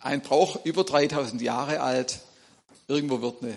Ein 0.00 0.20
Brauch 0.20 0.64
über 0.64 0.82
3000 0.82 1.40
Jahre 1.40 1.80
alt. 1.80 2.18
Irgendwo 2.88 3.22
wird 3.22 3.40
eine 3.44 3.56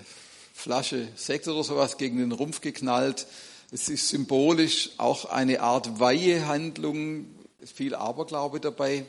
Flasche 0.57 1.07
Sekt 1.15 1.47
oder 1.47 1.63
sowas 1.63 1.97
gegen 1.97 2.17
den 2.17 2.31
Rumpf 2.31 2.61
geknallt. 2.61 3.27
Es 3.71 3.89
ist 3.89 4.09
symbolisch 4.09 4.89
auch 4.97 5.25
eine 5.25 5.61
Art 5.61 5.99
Weihehandlung, 5.99 7.27
viel 7.63 7.93
Aberglaube 7.93 8.59
dabei. 8.59 9.05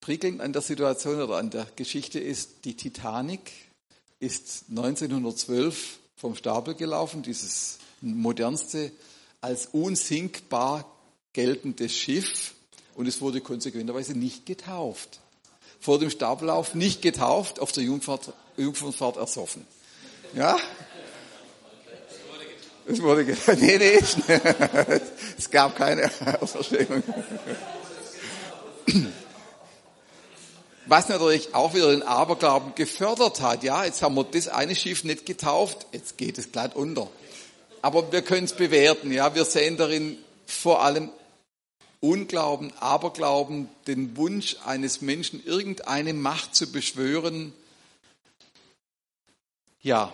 Prickelnd 0.00 0.40
an 0.40 0.52
der 0.52 0.62
Situation 0.62 1.22
oder 1.22 1.36
an 1.36 1.50
der 1.50 1.68
Geschichte 1.76 2.18
ist, 2.18 2.64
die 2.64 2.74
Titanic 2.74 3.52
ist 4.18 4.64
1912 4.68 6.00
vom 6.16 6.34
Stapel 6.34 6.74
gelaufen, 6.74 7.22
dieses 7.22 7.78
modernste 8.00 8.90
als 9.40 9.66
unsinkbar 9.66 10.90
geltendes 11.34 11.92
Schiff 11.92 12.54
und 12.96 13.06
es 13.06 13.20
wurde 13.20 13.40
konsequenterweise 13.40 14.18
nicht 14.18 14.44
getauft. 14.44 15.20
Vor 15.78 16.00
dem 16.00 16.10
Stapellauf 16.10 16.74
nicht 16.74 17.00
getauft, 17.00 17.60
auf 17.60 17.70
der 17.70 17.84
Jungfernfahrt 17.84 19.16
ersoffen. 19.18 19.64
Ja? 20.36 20.56
Es 22.86 23.02
wurde 23.02 23.24
getauft. 23.24 23.58
Nee, 23.60 23.78
nee. 23.78 23.98
es 25.38 25.50
gab 25.50 25.74
keine 25.74 26.10
Auferstehung. 26.40 27.02
Was 30.86 31.08
natürlich 31.08 31.54
auch 31.54 31.74
wieder 31.74 31.90
den 31.90 32.02
Aberglauben 32.02 32.74
gefördert 32.74 33.40
hat. 33.40 33.64
Ja, 33.64 33.84
jetzt 33.84 34.02
haben 34.02 34.14
wir 34.14 34.24
das 34.24 34.46
eine 34.46 34.76
Schiff 34.76 35.02
nicht 35.04 35.26
getauft, 35.26 35.86
jetzt 35.92 36.18
geht 36.18 36.38
es 36.38 36.52
glatt 36.52 36.76
unter. 36.76 37.08
Aber 37.82 38.12
wir 38.12 38.22
können 38.22 38.44
es 38.44 38.52
bewerten. 38.52 39.10
Ja, 39.10 39.34
wir 39.34 39.46
sehen 39.46 39.78
darin 39.78 40.18
vor 40.44 40.84
allem 40.84 41.10
Unglauben, 42.00 42.72
Aberglauben, 42.78 43.70
den 43.86 44.16
Wunsch 44.18 44.58
eines 44.64 45.00
Menschen, 45.00 45.42
irgendeine 45.44 46.12
Macht 46.12 46.54
zu 46.54 46.70
beschwören. 46.70 47.54
Ja, 49.80 50.12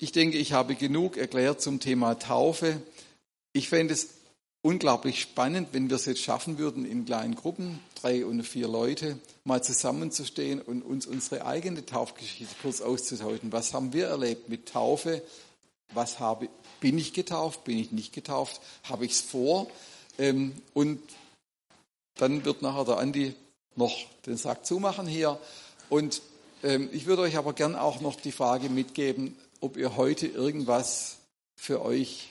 ich 0.00 0.12
denke, 0.12 0.38
ich 0.38 0.54
habe 0.54 0.74
genug 0.74 1.18
erklärt 1.18 1.60
zum 1.60 1.78
Thema 1.78 2.18
Taufe. 2.18 2.80
Ich 3.52 3.68
fände 3.68 3.92
es 3.92 4.08
unglaublich 4.62 5.20
spannend, 5.20 5.68
wenn 5.72 5.90
wir 5.90 5.96
es 5.96 6.06
jetzt 6.06 6.22
schaffen 6.22 6.56
würden, 6.56 6.86
in 6.86 7.04
kleinen 7.04 7.34
Gruppen, 7.34 7.80
drei 8.00 8.24
und 8.24 8.42
vier 8.42 8.66
Leute, 8.66 9.18
mal 9.44 9.62
zusammenzustehen 9.62 10.62
und 10.62 10.80
uns 10.80 11.06
unsere 11.06 11.44
eigene 11.44 11.84
Taufgeschichte 11.84 12.54
kurz 12.62 12.80
auszutauschen. 12.80 13.52
Was 13.52 13.74
haben 13.74 13.92
wir 13.92 14.06
erlebt 14.06 14.48
mit 14.48 14.70
Taufe? 14.70 15.22
Was 15.92 16.18
habe, 16.18 16.48
bin 16.80 16.96
ich 16.96 17.12
getauft? 17.12 17.64
Bin 17.64 17.78
ich 17.78 17.92
nicht 17.92 18.14
getauft? 18.14 18.62
Habe 18.84 19.04
ich 19.04 19.12
es 19.12 19.20
vor? 19.20 19.66
Ähm, 20.18 20.54
und 20.72 20.98
dann 22.14 22.46
wird 22.46 22.62
nachher 22.62 22.86
der 22.86 22.96
Andi 22.96 23.34
noch 23.76 23.94
den 24.24 24.38
Sack 24.38 24.64
zumachen 24.64 25.06
hier. 25.06 25.38
Und 25.90 26.22
ähm, 26.62 26.88
ich 26.90 27.04
würde 27.04 27.22
euch 27.22 27.36
aber 27.36 27.52
gern 27.52 27.76
auch 27.76 28.00
noch 28.00 28.16
die 28.16 28.32
Frage 28.32 28.70
mitgeben, 28.70 29.36
ob 29.60 29.76
ihr 29.76 29.96
heute 29.96 30.26
irgendwas 30.26 31.18
für 31.56 31.82
euch 31.82 32.30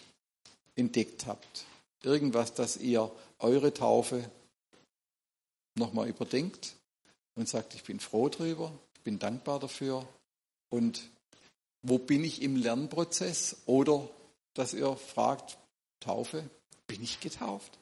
entdeckt 0.75 1.25
habt. 1.25 1.65
Irgendwas, 2.03 2.53
dass 2.53 2.77
ihr 2.77 3.11
eure 3.39 3.73
Taufe 3.73 4.29
nochmal 5.75 6.09
überdenkt 6.09 6.75
und 7.35 7.47
sagt, 7.47 7.73
ich 7.75 7.83
bin 7.83 7.99
froh 7.99 8.29
drüber, 8.29 8.71
ich 8.95 9.01
bin 9.01 9.19
dankbar 9.19 9.59
dafür. 9.59 10.07
Und 10.69 11.03
wo 11.81 11.97
bin 11.97 12.23
ich 12.23 12.41
im 12.41 12.55
Lernprozess? 12.55 13.57
Oder 13.65 14.07
dass 14.53 14.73
ihr 14.73 14.95
fragt, 14.95 15.57
Taufe, 15.99 16.49
bin 16.87 17.03
ich 17.03 17.19
getauft? 17.19 17.77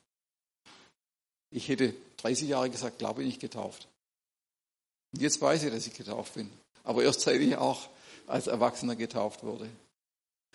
Ich 1.50 1.70
hätte 1.70 1.94
30 2.18 2.50
Jahre 2.50 2.70
gesagt, 2.70 3.00
glaube 3.00 3.22
ich 3.22 3.28
nicht 3.28 3.40
getauft. 3.40 3.88
Und 5.14 5.22
jetzt 5.22 5.42
weiß 5.42 5.64
ich, 5.64 5.72
dass 5.72 5.88
ich 5.88 5.94
getauft 5.94 6.34
bin. 6.34 6.52
Aber 6.84 7.04
erst 7.04 7.22
seit 7.22 7.42
ich 7.42 7.56
auch 7.56 7.90
als 8.28 8.48
Erwachsener 8.48 8.96
getauft 8.96 9.44
wurde. 9.44 9.68